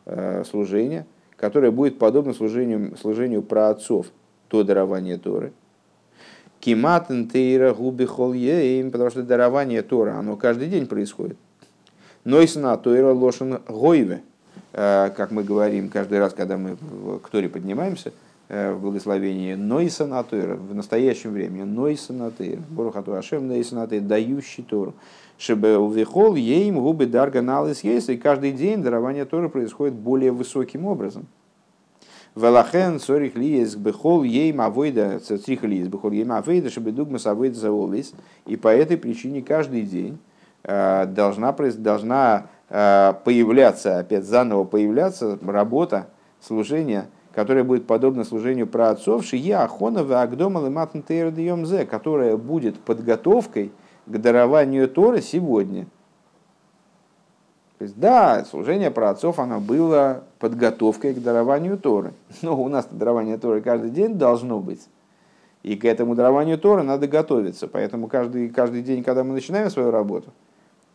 э, 0.04 0.42
служение, 0.44 1.06
которое 1.36 1.70
будет 1.70 1.98
подобно 1.98 2.34
служению, 2.34 2.96
служению 2.96 3.42
праотцов 3.42 4.06
до 4.50 4.64
дарования 4.64 5.16
Торы. 5.16 5.52
Киматн 6.58 7.24
тейра 7.24 7.72
губи 7.72 8.04
хольеем, 8.04 8.90
потому 8.90 9.10
что 9.10 9.22
дарование 9.22 9.82
Тора, 9.82 10.18
оно 10.18 10.36
каждый 10.36 10.68
день 10.68 10.86
происходит. 10.86 11.36
Нойсна 12.24 12.76
тойра 12.76 13.12
лошен 13.12 13.60
гойве, 13.68 14.22
как 14.72 15.30
мы 15.30 15.44
говорим 15.44 15.90
каждый 15.90 16.18
раз, 16.18 16.32
когда 16.32 16.56
мы 16.56 16.76
к 17.22 17.28
Торе 17.28 17.48
поднимаемся, 17.48 18.12
э, 18.48 18.72
в 18.72 18.80
благословении 18.80 19.54
Нойса 19.54 20.06
Натыра, 20.06 20.56
в 20.56 20.74
настоящем 20.74 21.32
времени 21.32 21.62
Нойса 21.62 22.12
Натыра, 22.12 22.60
Борухату 22.70 23.14
Ашем 23.14 23.48
Нойса 23.48 23.74
Натыра, 23.74 24.00
дающий 24.00 24.62
Тору. 24.62 24.94
Чтобы 25.36 25.76
увехол 25.76 26.36
ейм 26.36 26.78
губы 26.78 27.06
дарга 27.06 27.42
налыс 27.42 27.82
есть, 27.84 28.08
и 28.08 28.16
каждый 28.16 28.52
день 28.52 28.82
дарование 28.82 29.24
Торы 29.24 29.48
происходит 29.48 29.94
более 29.94 30.30
высоким 30.30 30.86
образом. 30.86 31.26
Велахен 32.34 32.98
сорих 32.98 33.36
лиес 33.36 33.74
бехол 33.74 34.22
ейм 34.22 34.62
авойда, 34.62 35.18
црих 35.20 35.64
лиес 35.64 35.88
бехол 35.88 36.12
ейм 36.12 36.32
авойда, 36.32 36.70
чтобы 36.70 36.92
дугмас 36.92 37.26
авойда 37.26 37.58
заовис. 37.58 38.14
И 38.46 38.56
по 38.56 38.68
этой 38.68 38.96
причине 38.96 39.42
каждый 39.42 39.82
день 39.82 40.18
э, 40.62 41.06
должна, 41.06 41.52
должна 41.52 42.46
Э, 42.61 42.61
появляться, 42.72 43.98
опять 43.98 44.24
заново 44.24 44.64
появляться 44.64 45.38
работа, 45.46 46.06
служение, 46.40 47.06
которое 47.34 47.64
будет 47.64 47.86
подобно 47.86 48.24
служению 48.24 48.66
праотцов, 48.66 49.24
Шия 49.24 49.62
Ахонова 49.62 50.22
Агдома 50.22 50.64
Лематнтейрдиемзе, 50.64 51.84
которая 51.84 52.36
будет 52.38 52.80
подготовкой 52.80 53.72
к 54.06 54.18
дарованию 54.18 54.88
Торы 54.88 55.20
сегодня. 55.20 55.86
То 57.78 57.84
есть, 57.84 57.98
да, 57.98 58.44
служение 58.44 58.90
праотцов, 58.90 59.38
оно 59.38 59.60
было 59.60 60.22
подготовкой 60.38 61.14
к 61.14 61.22
дарованию 61.22 61.76
Торы. 61.76 62.12
Но 62.42 62.56
у 62.56 62.68
нас 62.68 62.86
дарование 62.90 63.38
Торы 63.38 63.60
каждый 63.60 63.90
день 63.90 64.14
должно 64.14 64.60
быть. 64.60 64.88
И 65.62 65.76
к 65.76 65.84
этому 65.84 66.14
дарованию 66.14 66.58
Торы 66.58 66.84
надо 66.84 67.08
готовиться. 67.08 67.68
Поэтому 67.68 68.08
каждый, 68.08 68.48
каждый 68.50 68.82
день, 68.82 69.02
когда 69.02 69.24
мы 69.24 69.34
начинаем 69.34 69.68
свою 69.68 69.90
работу, 69.90 70.30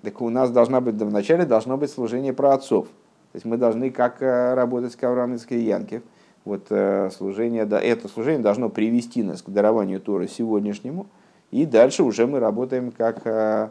так 0.02 0.22
у 0.22 0.30
нас 0.30 0.52
должна 0.52 0.82
быть, 0.82 0.96
вначале 0.96 1.46
должно 1.46 1.78
быть 1.78 1.90
служение 1.90 2.34
про 2.34 2.54
отцов. 2.54 2.88
То 3.32 3.36
есть 3.36 3.46
мы 3.46 3.58
должны 3.58 3.90
как 3.90 4.22
э, 4.22 4.54
работать 4.54 4.94
с 4.94 4.96
Кавраминской 4.96 5.60
Янкев. 5.60 6.02
Вот 6.46 6.68
э, 6.70 7.10
служение, 7.16 7.66
да, 7.66 7.80
это 7.80 8.08
служение 8.08 8.42
должно 8.42 8.70
привести 8.70 9.24
нас 9.24 9.42
к 9.42 9.50
дарованию 9.50 10.00
Торы 10.00 10.28
сегодняшнему. 10.28 11.08
И 11.52 11.66
дальше 11.66 12.04
уже 12.04 12.26
мы 12.28 12.40
работаем 12.40 12.92
как, 12.92 13.22
э, 13.26 13.70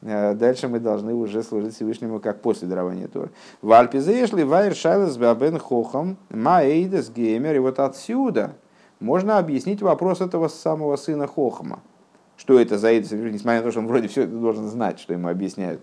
дальше 0.00 0.68
мы 0.68 0.78
должны 0.78 1.14
уже 1.14 1.42
служить 1.42 1.74
Всевышнему 1.74 2.20
как 2.20 2.40
после 2.42 2.68
дарования 2.68 3.08
Торы. 3.08 3.30
В 3.60 3.72
Альпизешли 3.72 4.42
вайр 4.42 4.74
шайлес 4.74 5.16
бабен 5.16 5.58
хохам 5.58 6.16
маэйдес 6.30 7.10
геймер. 7.10 7.56
И 7.56 7.58
вот 7.58 7.80
отсюда 7.80 8.52
можно 9.00 9.38
объяснить 9.38 9.82
вопрос 9.82 10.20
этого 10.20 10.48
самого 10.48 10.96
сына 10.96 11.26
Хохама. 11.26 11.80
Что 12.36 12.58
это 12.58 12.78
за 12.78 12.88
эйдес, 12.88 13.12
несмотря 13.12 13.60
на 13.60 13.64
то, 13.64 13.70
что 13.70 13.80
он 13.80 13.86
вроде 13.86 14.08
все 14.08 14.22
это 14.22 14.32
должен 14.32 14.68
знать, 14.68 14.98
что 14.98 15.12
ему 15.12 15.28
объясняют. 15.28 15.80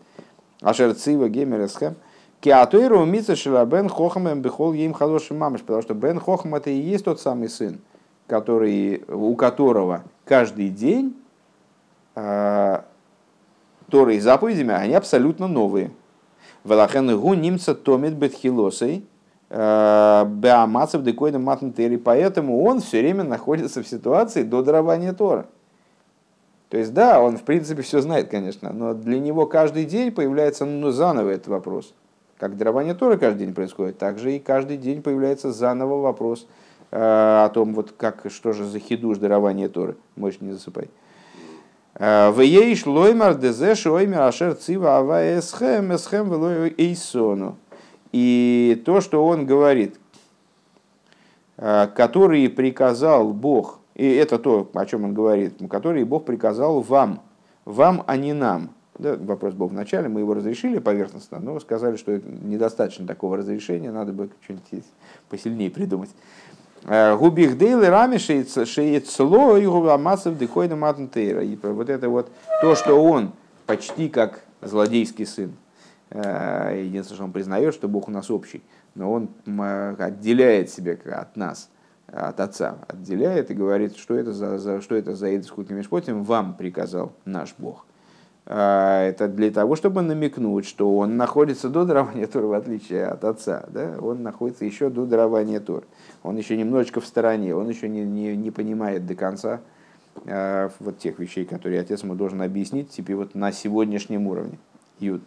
Ашер 0.61 0.93
цива 0.93 1.29
геймер 1.29 1.65
эсхэм. 1.65 1.95
Киатуиру 2.41 3.01
умица 3.01 3.35
шила 3.35 3.65
бен 3.65 3.89
хохам 3.89 4.41
бихол 4.41 4.73
ем 4.73 4.93
халоши 4.93 5.33
мамыш. 5.33 5.61
Потому 5.61 5.81
что 5.81 5.93
бен 5.93 6.19
хохам 6.19 6.55
это 6.55 6.69
и 6.69 6.77
есть 6.77 7.05
тот 7.05 7.19
самый 7.19 7.49
сын, 7.49 7.79
который, 8.27 9.03
у 9.07 9.35
которого 9.35 10.03
каждый 10.25 10.69
день 10.69 11.15
э, 12.15 12.81
Торы 13.89 14.15
и 14.15 14.19
заповедями, 14.19 14.73
они 14.73 14.93
абсолютно 14.93 15.47
новые. 15.47 15.91
Велахен 16.63 17.19
гу 17.19 17.33
немца 17.33 17.73
томит 17.73 18.13
бетхилосой 18.13 19.05
э, 19.49 20.25
беамацев 20.27 21.03
декойна 21.03 21.39
матнтери. 21.39 21.97
Поэтому 21.97 22.63
он 22.63 22.81
все 22.81 22.99
время 22.99 23.23
находится 23.23 23.81
в 23.81 23.87
ситуации 23.87 24.43
до 24.43 24.61
дарования 24.61 25.13
Тора. 25.13 25.47
То 26.69 26.77
есть, 26.77 26.93
да, 26.93 27.19
он 27.19 27.37
в 27.37 27.43
принципе 27.43 27.81
все 27.81 27.99
знает, 27.99 28.29
конечно, 28.29 28.71
но 28.71 28.93
для 28.93 29.19
него 29.19 29.47
каждый 29.47 29.85
день 29.85 30.11
появляется 30.11 30.65
ну, 30.65 30.91
заново 30.91 31.31
этот 31.31 31.47
вопрос. 31.47 31.93
Как 32.37 32.55
дарование 32.57 32.93
Тора 32.93 33.17
каждый 33.17 33.45
день 33.45 33.53
происходит, 33.53 33.97
так 33.97 34.19
же 34.19 34.35
и 34.35 34.39
каждый 34.39 34.77
день 34.77 35.01
появляется 35.01 35.51
заново 35.51 35.99
вопрос 35.99 36.47
э, 36.91 36.97
о 36.97 37.49
том, 37.49 37.73
вот 37.73 37.93
как, 37.97 38.25
что 38.29 38.53
же 38.53 38.65
за 38.65 38.79
хидуш 38.79 39.17
дарование 39.17 39.67
Торы. 39.67 39.97
Можешь 40.15 40.41
не 40.41 40.53
засыпай. 40.53 40.89
Э, 41.95 42.29
в 42.29 42.39
ейш 42.39 42.85
лоймар 42.85 43.35
дезе 43.35 43.73
шоймер 43.73 44.21
ашер 44.21 44.53
цива 44.53 44.97
ава 44.97 45.37
эсхем 45.37 45.93
эсхем 45.93 46.29
велой 46.29 46.73
эйсону. 46.77 47.57
И 48.11 48.81
то, 48.85 49.01
что 49.01 49.25
он 49.25 49.45
говорит, 49.47 49.99
э, 51.57 51.87
который 51.95 52.47
приказал 52.47 53.33
Бог, 53.33 53.79
и 53.99 54.15
это 54.15 54.39
то, 54.39 54.69
о 54.73 54.85
чем 54.85 55.03
он 55.03 55.13
говорит, 55.13 55.55
который 55.69 56.05
Бог 56.05 56.23
приказал 56.23 56.79
вам, 56.79 57.21
вам, 57.65 58.05
а 58.07 58.15
не 58.15 58.31
нам. 58.31 58.69
Да, 58.97 59.17
вопрос 59.17 59.53
был 59.55 59.67
в 59.67 59.73
начале, 59.73 60.07
мы 60.07 60.21
его 60.21 60.33
разрешили 60.33 60.79
поверхностно, 60.79 61.39
но 61.39 61.59
сказали, 61.59 61.97
что 61.97 62.17
недостаточно 62.17 63.05
такого 63.05 63.35
разрешения, 63.35 63.91
надо 63.91 64.13
бы 64.13 64.29
что-нибудь 64.41 64.85
посильнее 65.29 65.69
придумать. 65.69 66.11
Э, 66.85 67.17
Губих 67.17 67.57
дейлы 67.57 67.87
рами 67.89 68.15
шеецло 68.17 69.57
и 69.57 69.65
губамасов 69.65 70.37
декойна 70.37 70.77
матнтейра. 70.77 71.43
И 71.43 71.57
вот 71.61 71.89
это 71.89 72.07
вот 72.07 72.31
то, 72.61 72.75
что 72.75 73.03
он 73.03 73.33
почти 73.65 74.07
как 74.07 74.45
злодейский 74.61 75.25
сын. 75.25 75.51
Э, 76.09 76.81
единственное, 76.85 77.15
что 77.17 77.23
он 77.25 77.33
признает, 77.33 77.73
что 77.73 77.89
Бог 77.89 78.07
у 78.07 78.11
нас 78.11 78.31
общий, 78.31 78.63
но 78.95 79.11
он 79.11 79.29
отделяет 79.99 80.69
себя 80.69 80.97
от 81.19 81.35
нас, 81.35 81.69
от 82.11 82.39
отца, 82.39 82.77
отделяет 82.87 83.51
и 83.51 83.53
говорит, 83.53 83.97
что 83.97 84.15
это 84.15 84.33
за, 84.33 84.57
за, 84.57 84.81
что 84.81 84.95
это 84.95 85.15
за 85.15 85.35
Эдискут 85.35 85.69
Мишпотим 85.69 86.23
вам 86.23 86.55
приказал 86.55 87.13
наш 87.25 87.53
Бог. 87.57 87.85
А, 88.45 89.03
это 89.03 89.27
для 89.27 89.51
того, 89.51 89.75
чтобы 89.75 90.01
намекнуть, 90.01 90.65
что 90.65 90.97
он 90.97 91.17
находится 91.17 91.69
до 91.69 91.85
дарования 91.85 92.25
Тора, 92.25 92.47
в 92.47 92.53
отличие 92.53 93.05
от 93.05 93.23
отца. 93.23 93.65
Да? 93.69 93.97
Он 94.01 94.23
находится 94.23 94.65
еще 94.65 94.89
до 94.89 95.05
дарования 95.05 95.59
Тора. 95.59 95.83
Он 96.23 96.35
еще 96.35 96.57
немножечко 96.57 96.99
в 96.99 97.05
стороне, 97.05 97.55
он 97.55 97.69
еще 97.69 97.87
не, 97.87 98.03
не, 98.03 98.35
не 98.35 98.49
понимает 98.49 99.05
до 99.05 99.13
конца 99.13 99.61
э, 100.25 100.69
вот 100.79 100.97
тех 100.97 101.19
вещей, 101.19 101.45
которые 101.45 101.81
отец 101.81 102.01
ему 102.03 102.15
должен 102.15 102.41
объяснить, 102.41 102.89
теперь 102.89 103.15
вот 103.15 103.35
на 103.35 103.51
сегодняшнем 103.51 104.25
уровне. 104.25 104.57
Юд. 104.99 105.21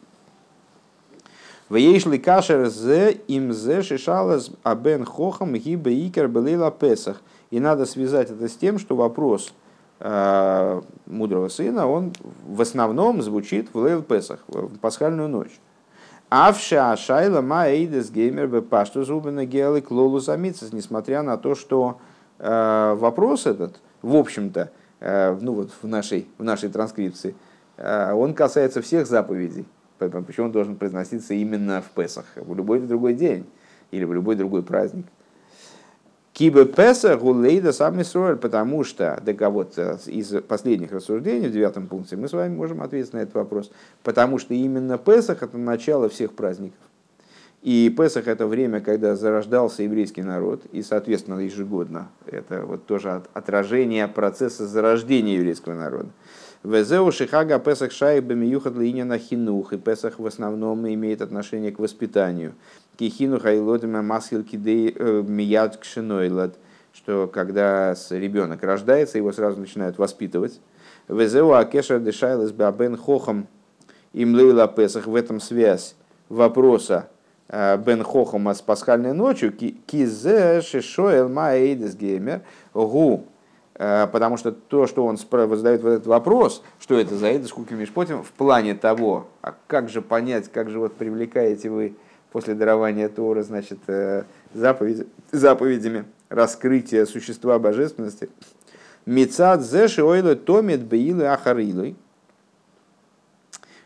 Вейшли 1.73 2.19
кашер 2.19 2.69
зе 2.69 3.21
им 3.29 3.53
зе 3.53 3.83
шишалас 3.83 4.51
абен 4.63 5.05
хохам 5.05 5.55
гибе 5.55 5.93
икер 6.07 6.29
белила 6.29 6.71
песах. 6.71 7.23
И 7.51 7.61
надо 7.61 7.87
связать 7.87 8.31
это 8.31 8.49
с 8.49 8.57
тем, 8.57 8.79
что 8.79 8.97
вопрос– 8.97 9.53
Э, 10.05 10.83
мудрого 11.07 11.49
сына, 11.49 11.87
он 11.87 12.13
в 12.45 12.61
основном 12.61 13.23
звучит 13.23 13.73
в 13.73 13.87
Лейл 13.87 14.03
Песах, 14.03 14.41
в 14.49 14.77
пасхальную 14.79 15.29
ночь. 15.29 15.61
Авша 16.29 16.97
Шайла 16.97 17.41
Маэйдес 17.41 18.11
Геймер 18.11 18.49
Бепашту 18.49 19.05
Зубина 19.05 19.47
Геалы 19.47 19.81
Клолу 19.81 20.19
Замицес, 20.19 20.73
несмотря 20.73 21.23
на 21.23 21.37
то, 21.37 21.55
что 21.55 22.01
э, 22.41 22.95
вопрос 22.99 23.47
этот, 23.47 23.81
в 24.01 24.17
общем-то, 24.17 24.73
э, 24.99 25.39
ну 25.41 25.53
вот 25.53 25.71
в 25.81 25.87
нашей, 25.87 26.27
в 26.37 26.43
нашей 26.43 26.69
транскрипции, 26.69 27.37
э, 27.77 28.13
он 28.13 28.35
касается 28.35 28.83
всех 28.83 29.07
заповедей. 29.07 29.67
Почему 30.11 30.47
он 30.47 30.53
должен 30.53 30.77
произноситься 30.77 31.35
именно 31.35 31.83
в 31.83 31.91
Песах, 31.91 32.27
в 32.37 32.55
любой 32.55 32.81
другой 32.81 33.15
день 33.15 33.47
или 33.91 34.05
в 34.05 34.13
любой 34.13 34.37
другой 34.37 34.63
праздник. 34.63 35.07
Кибе 36.33 36.65
Песа 36.65 37.17
Гулейда 37.17 37.73
сам 37.73 38.01
Исруэль, 38.01 38.37
потому 38.37 38.85
что, 38.85 39.21
да 39.23 39.51
вот 39.51 39.75
э, 39.77 39.99
из 40.07 40.29
последних 40.43 40.91
рассуждений 40.91 41.49
в 41.49 41.53
девятом 41.53 41.87
пункте 41.87 42.17
мы 42.17 42.27
с 42.27 42.33
вами 42.33 42.55
можем 42.55 42.81
ответить 42.81 43.13
на 43.13 43.19
этот 43.19 43.35
вопрос, 43.35 43.71
потому 44.03 44.39
что 44.39 44.55
именно 44.55 44.97
Песах 44.97 45.43
это 45.43 45.59
начало 45.59 46.09
всех 46.09 46.33
праздников. 46.33 46.79
И 47.61 47.95
Песах 47.97 48.29
это 48.29 48.47
время, 48.47 48.81
когда 48.81 49.15
зарождался 49.15 49.83
еврейский 49.83 50.23
народ, 50.23 50.65
и, 50.73 50.83
соответственно, 50.83 51.39
ежегодно 51.39 52.09
это 52.27 52.63
вот 52.63 52.87
тоже 52.87 53.23
отражение 53.35 54.09
процесса 54.09 54.67
зарождения 54.67 55.37
еврейского 55.37 55.75
народа. 55.75 56.09
Везеу 56.65 57.11
Шихага 57.11 57.59
Песах 57.59 57.91
Шайба 57.91 58.35
Миюхат 58.35 58.77
Линя 58.77 59.19
Хинух, 59.19 59.73
и 59.73 59.79
Песах 59.79 60.21
в 60.21 60.27
основном 60.27 60.87
имеет 60.87 61.21
отношение 61.21 61.73
к 61.73 61.81
воспитанию. 61.81 62.55
Кихину 62.97 63.41
хайлодима 63.41 64.01
масхил 64.01 64.45
кидей 64.45 64.95
э, 64.97 65.23
мияд 65.27 65.77
кшинойлад, 65.79 66.55
что 66.93 67.27
когда 67.27 67.97
ребенок 68.11 68.63
рождается, 68.63 69.19
его 69.19 69.33
сразу 69.33 69.59
начинают 69.59 69.99
воспитывать. 69.99 70.61
Везеу 71.09 71.53
акеша 71.53 71.99
дешайлас 71.99 72.53
бабен 72.53 72.97
хохам 72.97 73.49
им 74.13 74.37
лейла 74.37 74.69
песах. 74.69 75.09
В 75.09 75.17
этом 75.17 75.41
связь 75.41 75.97
вопроса 76.29 77.09
э, 77.49 77.77
бен 77.77 78.05
хохама 78.05 78.55
с 78.55 78.63
пасхальной 78.63 79.15
ночью. 79.15 79.53
Кизе 79.53 80.61
шишоэл 80.61 81.29
маэйдес 81.29 81.97
геймер 81.97 82.43
гу 82.73 83.25
потому 83.83 84.37
что 84.37 84.53
то, 84.53 84.87
что 84.87 85.05
он 85.05 85.17
задает 85.17 85.83
вот 85.83 85.91
этот 85.91 86.07
вопрос, 86.07 86.63
что 86.79 86.99
это 86.99 87.17
за 87.17 87.29
это 87.29 87.49
скуки 87.49 87.75
мишпотим, 87.75 88.23
в 88.23 88.31
плане 88.31 88.75
того, 88.75 89.27
а 89.41 89.55
как 89.67 89.89
же 89.89 90.03
понять, 90.03 90.51
как 90.53 90.71
же 90.71 90.79
вот 90.79 90.95
привлекаете 90.95 91.69
вы 91.69 91.97
после 92.33 92.55
дарования 92.55 93.09
Тора, 93.09 93.43
значит, 93.43 93.79
э, 93.87 94.25
заповедь, 94.55 95.07
заповедями 95.31 96.05
раскрытия 96.29 97.05
существа 97.07 97.59
божественности. 97.59 98.31
Мицад 99.05 99.63
зеши 99.63 100.03
ойлы 100.03 100.35
томит 100.35 100.81
беилы 100.81 101.27
ахарилой. 101.27 101.95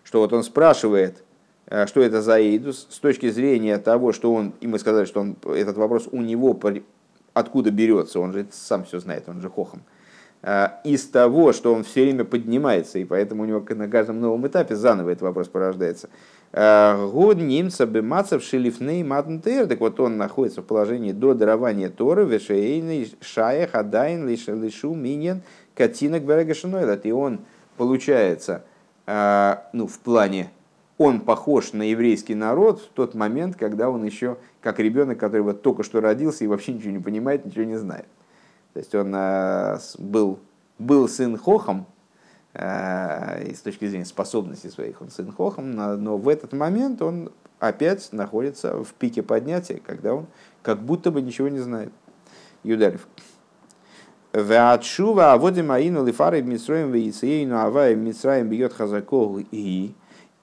Что 0.04 0.20
вот 0.20 0.32
он 0.32 0.44
спрашивает, 0.44 1.24
э, 1.66 1.86
что 1.86 2.00
это 2.00 2.22
за 2.22 2.38
Эйдус, 2.38 2.86
с 2.90 2.98
точки 2.98 3.28
зрения 3.30 3.78
того, 3.78 4.12
что 4.12 4.32
он, 4.32 4.52
и 4.60 4.66
мы 4.68 4.78
сказали, 4.78 5.06
что 5.06 5.20
он, 5.20 5.36
этот 5.44 5.76
вопрос 5.76 6.08
у 6.12 6.22
него 6.22 6.54
откуда 7.36 7.70
берется, 7.70 8.18
он 8.18 8.32
же 8.32 8.46
сам 8.50 8.84
все 8.84 8.98
знает, 8.98 9.28
он 9.28 9.40
же 9.40 9.50
хохом. 9.50 9.82
Э, 10.42 10.68
из 10.84 11.06
того, 11.06 11.52
что 11.52 11.74
он 11.74 11.84
все 11.84 12.02
время 12.04 12.24
поднимается, 12.24 12.98
и 12.98 13.04
поэтому 13.04 13.42
у 13.42 13.46
него 13.46 13.64
на 13.68 13.88
каждом 13.88 14.20
новом 14.20 14.46
этапе 14.46 14.74
заново 14.74 15.10
этот 15.10 15.22
вопрос 15.22 15.48
порождается. 15.48 16.08
Год 16.52 17.36
немца 17.36 17.84
бемацев 17.84 18.42
шелифней 18.42 19.02
матнтер. 19.02 19.66
Так 19.66 19.80
вот 19.80 20.00
он 20.00 20.16
находится 20.16 20.62
в 20.62 20.64
положении 20.64 21.12
до 21.12 21.34
дарования 21.34 21.90
Торы, 21.90 22.24
вешейный 22.24 23.12
шаях 23.20 23.74
адайн 23.74 24.26
лишу 24.26 24.94
миньен 24.94 25.42
катинок 25.74 26.22
берегашинойлат. 26.22 27.04
И 27.04 27.12
он 27.12 27.40
получается, 27.76 28.64
э, 29.06 29.56
ну, 29.74 29.86
в 29.86 29.98
плане, 29.98 30.50
он 30.98 31.20
похож 31.20 31.72
на 31.72 31.82
еврейский 31.82 32.34
народ 32.34 32.80
в 32.80 32.88
тот 32.88 33.14
момент, 33.14 33.56
когда 33.56 33.90
он 33.90 34.04
еще 34.04 34.38
как 34.60 34.78
ребенок, 34.78 35.18
который 35.18 35.42
вот 35.42 35.62
только 35.62 35.82
что 35.82 36.00
родился 36.00 36.44
и 36.44 36.46
вообще 36.46 36.72
ничего 36.72 36.92
не 36.92 36.98
понимает, 36.98 37.44
ничего 37.44 37.64
не 37.64 37.76
знает. 37.76 38.06
То 38.72 38.78
есть 38.80 38.94
он 38.94 39.14
э, 39.14 39.78
был, 39.98 40.38
был 40.78 41.08
сын 41.08 41.36
Хохом, 41.36 41.86
Э, 42.58 43.52
с 43.52 43.60
точки 43.60 43.86
зрения 43.86 44.06
способностей 44.06 44.70
своих 44.70 45.02
он 45.02 45.10
сын 45.10 45.30
Хохом, 45.30 45.72
но 45.72 46.16
в 46.16 46.26
этот 46.26 46.54
момент 46.54 47.02
он 47.02 47.30
опять 47.58 48.10
находится 48.12 48.82
в 48.82 48.94
пике 48.94 49.22
поднятия, 49.22 49.82
когда 49.84 50.14
он 50.14 50.26
как 50.62 50.80
будто 50.80 51.10
бы 51.10 51.20
ничего 51.20 51.48
не 51.48 51.58
знает. 51.58 51.92
Юдарев. 52.62 53.06
Веатшува 54.32 55.34
аводим 55.34 55.70
аину 55.70 56.02
лифары 56.06 56.40
митсроем 56.40 56.92
вейцеину 56.92 57.58
авая 57.58 57.94
митсраем 57.94 58.48
бьет 58.48 58.72
хазакол 58.72 59.38
и 59.50 59.92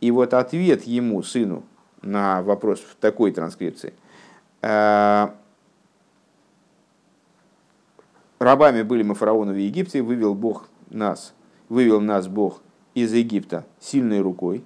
и 0.04 0.12
вот 0.12 0.34
ответ 0.34 0.84
ему, 0.84 1.24
сыну, 1.24 1.64
на 2.01 2.41
вопрос 2.41 2.80
в 2.80 2.95
такой 2.95 3.32
транскрипции. 3.32 3.93
Э, 4.62 5.30
Рабами 8.39 8.82
были 8.82 9.04
мы 9.04 9.16
фараону 9.16 9.54
в 9.54 9.58
Египте, 9.58 10.01
вывел 10.01 10.36
Бог 10.36 10.68
нас 10.89 11.34
вывел 11.74 12.01
нас 12.01 12.28
Бог 12.28 12.62
из 12.93 13.14
Египта 13.14 13.66
сильной 13.80 14.22
рукой. 14.22 14.64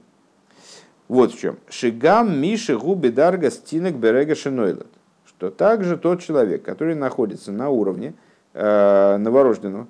Вот 1.08 1.34
в 1.34 1.40
чем. 1.40 1.58
Шигам 1.70 2.40
Миши 2.42 2.78
Губи 2.78 3.10
Дарга 3.10 3.50
Стинек 3.50 3.96
Берега 3.96 4.36
Шинойлет. 4.36 4.88
Что 5.26 5.50
также 5.50 5.98
тот 5.98 6.22
человек, 6.22 6.64
который 6.64 6.96
находится 6.96 7.52
на 7.52 7.70
уровне 7.70 8.14
э, 8.54 9.18
новорожденного 9.18 9.88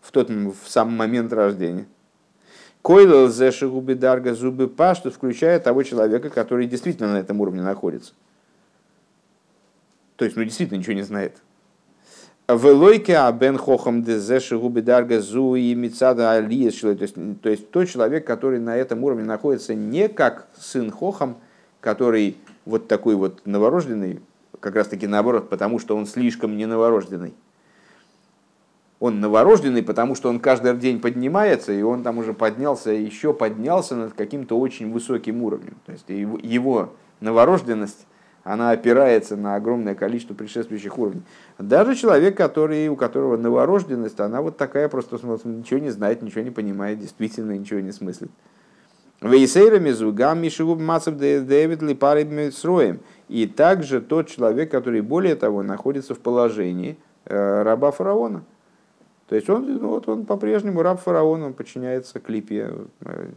в 0.00 0.12
тот 0.12 0.30
в 0.30 0.54
сам 0.66 0.96
момент 0.96 1.32
рождения. 1.32 1.86
Койлал 2.82 3.28
зеши 3.28 3.68
губи 3.68 3.94
дарга 3.94 4.34
зубы 4.34 4.66
пашту, 4.66 5.10
включая 5.10 5.60
того 5.60 5.82
человека, 5.82 6.30
который 6.30 6.66
действительно 6.66 7.12
на 7.12 7.18
этом 7.18 7.40
уровне 7.40 7.62
находится. 7.62 8.12
То 10.16 10.24
есть, 10.24 10.36
ну, 10.36 10.44
действительно 10.44 10.78
ничего 10.78 10.94
не 10.94 11.02
знает. 11.02 11.42
Велойке 12.48 13.16
абен 13.16 13.58
хохам 13.58 14.02
дезеши 14.02 14.58
губи 14.58 14.80
дарга 14.80 15.20
зу 15.20 15.54
и 15.54 15.74
мицада 15.74 16.32
алиес. 16.32 16.80
То 16.80 16.88
есть, 16.90 17.14
то 17.42 17.48
есть 17.48 17.70
тот 17.70 17.88
человек, 17.88 18.26
который 18.26 18.58
на 18.58 18.76
этом 18.76 19.04
уровне 19.04 19.24
находится 19.24 19.74
не 19.74 20.08
как 20.08 20.48
сын 20.58 20.90
хохам, 20.90 21.36
который 21.80 22.36
вот 22.64 22.88
такой 22.88 23.14
вот 23.14 23.42
новорожденный, 23.46 24.20
как 24.58 24.74
раз 24.74 24.88
таки 24.88 25.06
наоборот, 25.06 25.48
потому 25.48 25.78
что 25.78 25.96
он 25.96 26.06
слишком 26.06 26.56
не 26.56 26.66
новорожденный. 26.66 27.34
Он 29.00 29.18
новорожденный, 29.18 29.82
потому 29.82 30.14
что 30.14 30.28
он 30.28 30.38
каждый 30.40 30.76
день 30.76 31.00
поднимается, 31.00 31.72
и 31.72 31.82
он 31.82 32.02
там 32.02 32.18
уже 32.18 32.34
поднялся, 32.34 32.90
еще 32.90 33.32
поднялся 33.32 33.96
над 33.96 34.12
каким-то 34.12 34.58
очень 34.58 34.92
высоким 34.92 35.42
уровнем. 35.42 35.76
То 35.86 35.92
есть 35.92 36.04
его 36.08 36.90
новорожденность 37.20 38.06
она 38.42 38.70
опирается 38.70 39.36
на 39.36 39.54
огромное 39.54 39.94
количество 39.94 40.34
предшествующих 40.34 40.98
уровней. 40.98 41.22
Даже 41.58 41.94
человек, 41.94 42.36
который, 42.36 42.88
у 42.88 42.96
которого 42.96 43.36
новорожденность, 43.36 44.18
она 44.20 44.40
вот 44.40 44.56
такая 44.56 44.88
просто 44.88 45.18
ничего 45.44 45.80
не 45.80 45.90
знает, 45.90 46.22
ничего 46.22 46.42
не 46.42 46.50
понимает, 46.50 46.98
действительно 46.98 47.52
ничего 47.52 47.80
не 47.80 47.92
смыслит. 47.92 48.30
И 53.28 53.46
также 53.46 54.00
тот 54.00 54.28
человек, 54.28 54.70
который 54.70 55.02
более 55.02 55.34
того 55.34 55.62
находится 55.62 56.14
в 56.14 56.20
положении 56.20 56.96
э, 57.26 57.62
раба 57.62 57.90
фараона. 57.90 58.44
То 59.30 59.36
есть 59.36 59.48
он, 59.48 59.78
ну, 59.80 59.88
вот 59.88 60.06
он 60.08 60.26
по-прежнему 60.26 60.82
раб 60.82 61.00
фараона, 61.00 61.46
он 61.46 61.54
подчиняется 61.54 62.20
клипе, 62.20 62.74
э, 63.00 63.28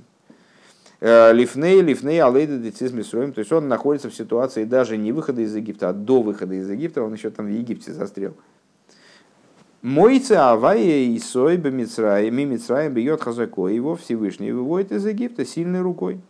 Э, 1.06 1.34
лифней, 1.34 1.82
лифней, 1.82 2.22
алейда, 2.24 2.58
децизм 2.58 3.02
То 3.34 3.40
есть 3.40 3.52
он 3.52 3.68
находится 3.68 4.10
в 4.10 4.16
ситуации 4.16 4.64
даже 4.64 4.96
не 4.96 5.12
выхода 5.12 5.42
из 5.42 5.54
Египта, 5.54 5.90
а 5.90 5.94
до 5.94 6.22
выхода 6.22 6.56
из 6.56 6.70
Египта, 6.70 7.04
он 7.04 7.12
еще 7.12 7.30
там 7.30 7.48
в 7.48 7.50
Египте 7.50 7.92
застрял. 7.92 8.32
Мойце 9.82 10.38
Авая 10.38 10.78
и 10.80 11.20
Сой 11.20 11.58
Бемицраем, 11.58 12.34
Мимицраем 12.34 12.94
бьет 12.94 13.22
Хазако, 13.22 13.68
его 13.68 13.98
Всевышний 13.98 14.54
выводит 14.54 14.94
из 14.94 15.06
Египта 15.06 15.44
сильной 15.46 15.82
рукой. 15.82 16.22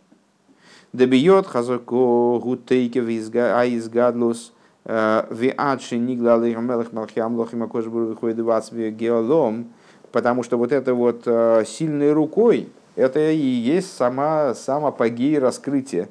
Да 0.92 1.06
бьет 1.06 1.46
Хазако 1.46 2.40
Гутейке 2.40 3.00
Аизгадлус, 3.00 4.52
э, 4.56 4.63
Виадши 4.84 5.96
Нигла 5.96 6.34
Алейхамелах 6.34 6.92
Малхиам 6.92 7.36
Лохим 7.36 7.62
Акошбур 7.62 8.02
выходит 8.02 8.36
Геолом, 8.36 9.72
потому 10.12 10.42
что 10.42 10.58
вот 10.58 10.72
это 10.72 10.94
вот 10.94 11.22
э, 11.26 11.64
сильной 11.66 12.12
рукой, 12.12 12.68
это 12.96 13.30
и 13.30 13.36
есть 13.36 13.96
сама, 13.96 14.54
сам 14.54 14.84
апогей 14.84 15.38
раскрытия. 15.38 16.08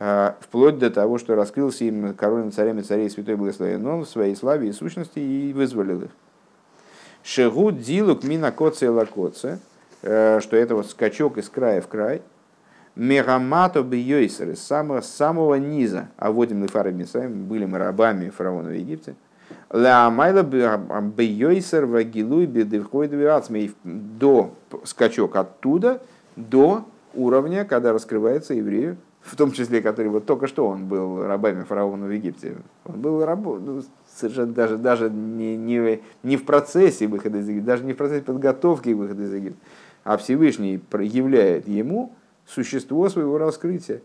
А, 0.00 0.36
вплоть 0.40 0.78
до 0.78 0.90
того, 0.90 1.18
что 1.18 1.36
раскрылся 1.36 1.84
им 1.84 2.14
королем 2.14 2.50
царями 2.50 2.82
царей 2.82 3.08
святой 3.08 3.36
благословен 3.36 3.86
он 3.86 4.04
в 4.04 4.08
своей 4.08 4.34
славе 4.34 4.68
и 4.68 4.72
сущности 4.72 5.20
и 5.20 5.52
вызволил 5.52 6.02
их. 6.02 6.10
Шегу 7.22 7.70
дилук 7.70 8.24
мина 8.24 8.50
коце 8.50 8.90
лакоце, 8.90 9.60
э, 10.02 10.40
что 10.40 10.56
это 10.56 10.74
вот 10.74 10.90
скачок 10.90 11.38
из 11.38 11.48
края 11.48 11.80
в 11.80 11.86
край. 11.86 12.22
Мегамато 12.96 13.82
бьёйсер, 13.82 14.50
из 14.50 14.62
самого, 14.62 15.00
самого 15.00 15.56
низа, 15.56 16.10
а 16.16 16.30
водим 16.30 16.62
лифары 16.62 16.92
были 16.92 17.64
мы 17.64 17.78
рабами 17.78 18.30
фараона 18.30 18.68
в 18.68 18.74
Египте, 18.74 19.16
Лаамайла 19.70 20.42
бейойсер 20.42 21.86
вагилуй 21.86 22.46
бедывхой 22.46 23.08
до 23.82 24.54
скачок 24.84 25.36
оттуда 25.36 26.00
до 26.36 26.84
уровня, 27.14 27.64
когда 27.64 27.92
раскрывается 27.92 28.54
еврею, 28.54 28.96
в 29.22 29.36
том 29.36 29.50
числе, 29.50 29.80
который 29.80 30.08
вот 30.08 30.26
только 30.26 30.46
что 30.46 30.68
он 30.68 30.86
был 30.86 31.24
рабами 31.24 31.64
фараона 31.64 32.06
в 32.06 32.10
Египте. 32.10 32.56
Он 32.84 33.00
был 33.00 33.24
рабом, 33.24 33.64
ну, 33.64 33.82
совершенно 34.14 34.52
даже, 34.52 34.76
даже 34.76 35.10
не, 35.10 35.56
не, 35.56 36.00
не 36.22 36.36
в 36.36 36.44
процессе 36.44 37.06
выхода 37.06 37.38
из 37.38 37.48
Египта, 37.48 37.66
даже 37.66 37.84
не 37.84 37.94
в 37.94 37.96
процессе 37.96 38.22
подготовки 38.22 38.90
выхода 38.90 39.22
из 39.24 39.32
Египта, 39.32 39.58
а 40.04 40.16
Всевышний 40.18 40.78
проявляет 40.78 41.66
ему 41.66 42.12
существо 42.46 43.08
своего 43.08 43.38
раскрытия, 43.38 44.02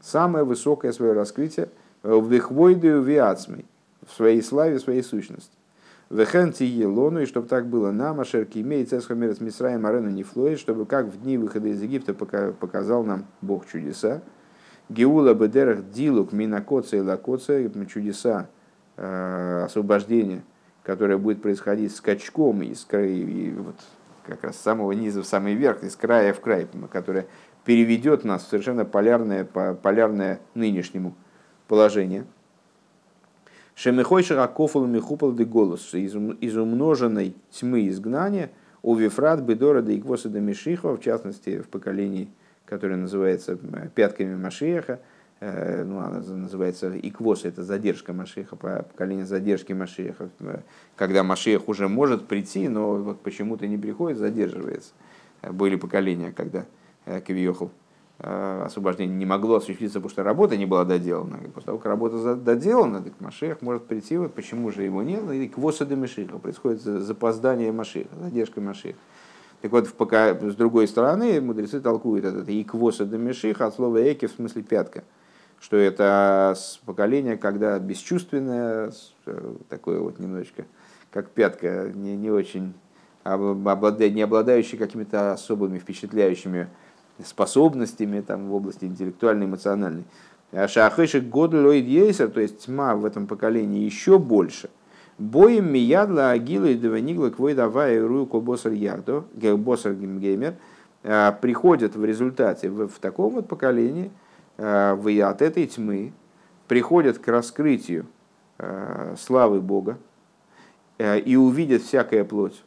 самое 0.00 0.44
высокое 0.44 0.92
свое 0.92 1.12
раскрытие 1.12 1.68
в 2.02 2.30
вихвойдию 2.30 3.02
виацмой 3.02 3.64
в 4.06 4.12
своей 4.12 4.42
славе, 4.42 4.78
в 4.78 4.82
своей 4.82 5.02
сущности. 5.02 5.56
Вехенти 6.10 6.64
елону, 6.64 7.22
и 7.22 7.26
чтобы 7.26 7.48
так 7.48 7.66
было 7.66 7.90
нам, 7.90 8.20
Ашерки 8.20 8.58
имеет 8.58 8.90
цесхомерец 8.90 9.40
Мисраем 9.40 9.86
Арену 9.86 10.10
Нефлоид, 10.10 10.58
чтобы 10.58 10.84
как 10.86 11.06
в 11.06 11.22
дни 11.22 11.38
выхода 11.38 11.68
из 11.68 11.82
Египта 11.82 12.14
показал 12.14 13.04
нам 13.04 13.26
Бог 13.40 13.66
чудеса. 13.66 14.22
Геула 14.90 15.32
бедерах 15.32 15.90
дилук 15.90 16.32
минакоца 16.32 16.96
и 16.98 17.00
лакоца, 17.00 17.58
чудеса 17.86 18.48
э, 18.96 19.62
освобождения, 19.64 20.44
которое 20.82 21.16
будет 21.16 21.40
происходить 21.40 21.96
скачком 21.96 22.62
края, 22.86 23.08
и 23.08 23.50
вот 23.52 23.76
как 24.26 24.44
раз 24.44 24.56
с 24.56 24.60
самого 24.60 24.92
низа 24.92 25.22
в 25.22 25.26
самый 25.26 25.54
верх, 25.54 25.82
из 25.82 25.96
края 25.96 26.32
в 26.32 26.40
край, 26.40 26.66
которое 26.90 27.26
переведет 27.64 28.24
нас 28.24 28.44
в 28.44 28.48
совершенно 28.48 28.84
полярное, 28.84 29.44
полярное 29.44 30.40
нынешнему 30.54 31.14
положение– 31.68 32.26
Шемихой 33.74 34.22
шаракофал 34.22 34.86
михупал 34.86 35.32
де 35.34 35.44
голос, 35.44 35.94
из 35.94 36.56
умноженной 36.56 37.34
тьмы 37.50 37.88
изгнания, 37.88 38.50
у 38.82 38.94
Вифрат, 38.94 39.40
Бедора, 39.40 39.82
да 39.82 39.92
Игвоса, 39.92 40.28
да 40.28 40.40
Мишиха, 40.40 40.94
в 40.94 41.00
частности, 41.00 41.60
в 41.60 41.68
поколении, 41.68 42.28
которое 42.66 42.96
называется 42.96 43.58
э, 43.60 43.88
пятками 43.94 44.36
Машиеха, 44.36 45.00
ну, 45.40 45.98
она 45.98 46.20
называется 46.20 46.96
Иквос, 46.96 47.44
это 47.44 47.62
задержка 47.62 48.12
Машеха, 48.12 48.56
поколение 48.56 49.26
задержки 49.26 49.72
Машеха, 49.72 50.30
э, 50.40 50.60
когда 50.96 51.22
Машех 51.22 51.68
уже 51.68 51.88
может 51.88 52.26
прийти, 52.26 52.68
но 52.68 52.94
вот 52.96 53.20
почему-то 53.20 53.66
не 53.66 53.76
приходит, 53.76 54.18
задерживается. 54.18 54.92
Были 55.42 55.76
поколения, 55.76 56.32
когда 56.32 56.64
Кавиохал 57.04 57.70
Э, 58.20 58.62
освобождение 58.64 59.16
не 59.16 59.26
могло 59.26 59.56
осуществиться, 59.56 59.98
потому 59.98 60.10
что 60.10 60.22
работа 60.22 60.56
не 60.56 60.66
была 60.66 60.84
доделана. 60.84 61.40
И 61.44 61.48
после 61.48 61.66
того, 61.66 61.78
как 61.78 61.86
работа 61.86 62.36
доделана, 62.36 63.02
так 63.02 63.14
Машех 63.20 63.60
может 63.60 63.86
прийти, 63.86 64.16
вот 64.16 64.34
почему 64.34 64.70
же 64.70 64.84
его 64.84 65.02
нет, 65.02 65.28
и 65.32 65.48
к 65.48 65.58
восаде 65.58 65.96
Машеха 65.96 66.38
происходит 66.38 66.80
запоздание 66.80 67.72
Машеха, 67.72 68.14
задержка 68.20 68.60
Машеха. 68.60 68.98
Так 69.62 69.72
вот, 69.72 69.92
пока, 69.94 70.34
с 70.34 70.54
другой 70.54 70.86
стороны, 70.86 71.40
мудрецы 71.40 71.80
толкуют 71.80 72.24
этот 72.24 72.48
иквоса 72.48 73.04
до 73.04 73.18
мешиха 73.18 73.66
от 73.66 73.74
слова 73.74 73.98
эки 73.98 74.26
в 74.26 74.30
смысле 74.30 74.62
пятка, 74.62 75.02
что 75.64 75.78
это 75.78 76.54
поколение, 76.84 77.38
когда 77.38 77.78
бесчувственное, 77.78 78.92
э, 79.24 79.54
такое 79.70 79.98
вот 79.98 80.18
немножечко, 80.18 80.66
как 81.10 81.30
пятка, 81.30 81.90
не, 81.94 82.16
не 82.16 82.30
очень, 82.30 82.74
обладая, 83.22 84.10
не 84.10 84.20
обладающее 84.20 84.78
какими-то 84.78 85.32
особыми 85.32 85.78
впечатляющими 85.78 86.68
способностями 87.24 88.20
там, 88.20 88.50
в 88.50 88.54
области 88.54 88.84
интеллектуальной, 88.84 89.46
эмоциональной. 89.46 90.04
А 90.52 90.68
шахышек 90.68 91.24
году 91.24 91.66
лоид 91.66 91.86
ейсер, 91.86 92.28
то 92.28 92.40
есть 92.42 92.66
тьма 92.66 92.94
в 92.94 93.06
этом 93.06 93.26
поколении 93.26 93.84
еще 93.84 94.18
больше. 94.18 94.68
Боем 95.16 95.72
миядла 95.72 96.32
агила 96.32 96.66
и 96.66 96.74
деванигла 96.74 97.30
квой 97.30 97.54
давай 97.54 97.98
руку 97.98 98.42
босар 98.42 98.72
ядо, 98.72 99.24
босар 99.32 99.94
геймер, 99.94 100.56
а, 101.04 101.32
приходят 101.32 101.96
в 101.96 102.04
результате 102.04 102.68
в, 102.68 102.88
в 102.88 102.98
таком 102.98 103.36
вот 103.36 103.48
поколении, 103.48 104.10
а, 104.58 104.94
в, 104.94 105.08
от 105.08 105.42
этой 105.42 105.66
тьмы, 105.66 106.12
приходят 106.68 107.18
к 107.18 107.28
раскрытию 107.28 108.06
а, 108.58 109.14
славы 109.18 109.60
Бога 109.60 109.98
и 110.98 111.34
увидят 111.34 111.82
всякая 111.82 112.24
плоть, 112.24 112.62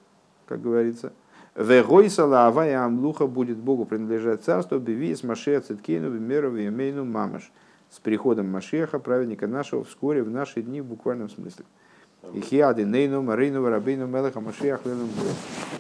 как 0.48 0.62
говорится– 0.62 1.14
Вегойсала 1.58 2.46
авая 2.46 2.86
амлуха 2.86 3.26
будет 3.26 3.58
Богу 3.58 3.86
принадлежать 3.86 4.44
царство, 4.44 4.78
бивис 4.78 5.24
Машея 5.24 5.60
Циткейну, 5.60 6.12
Бимеру, 6.12 6.52
Вимейну, 6.52 7.04
Мамаш. 7.04 7.52
С 7.90 8.00
приходом 8.00 8.52
Машеха, 8.52 9.00
праведника 9.00 9.48
нашего, 9.48 9.84
вскоре 9.84 10.22
в 10.22 10.30
наши 10.30 10.62
дни 10.62 10.82
в 10.82 10.86
буквальном 10.86 11.30
смысле. 11.30 11.66
Ихиады 12.34 12.84
Нейну, 12.84 13.24
Марину, 13.24 13.68
Рабейну, 13.68 14.06
Мелеха, 14.06 14.40
Машеях, 14.40 14.86
Лену, 14.86 15.08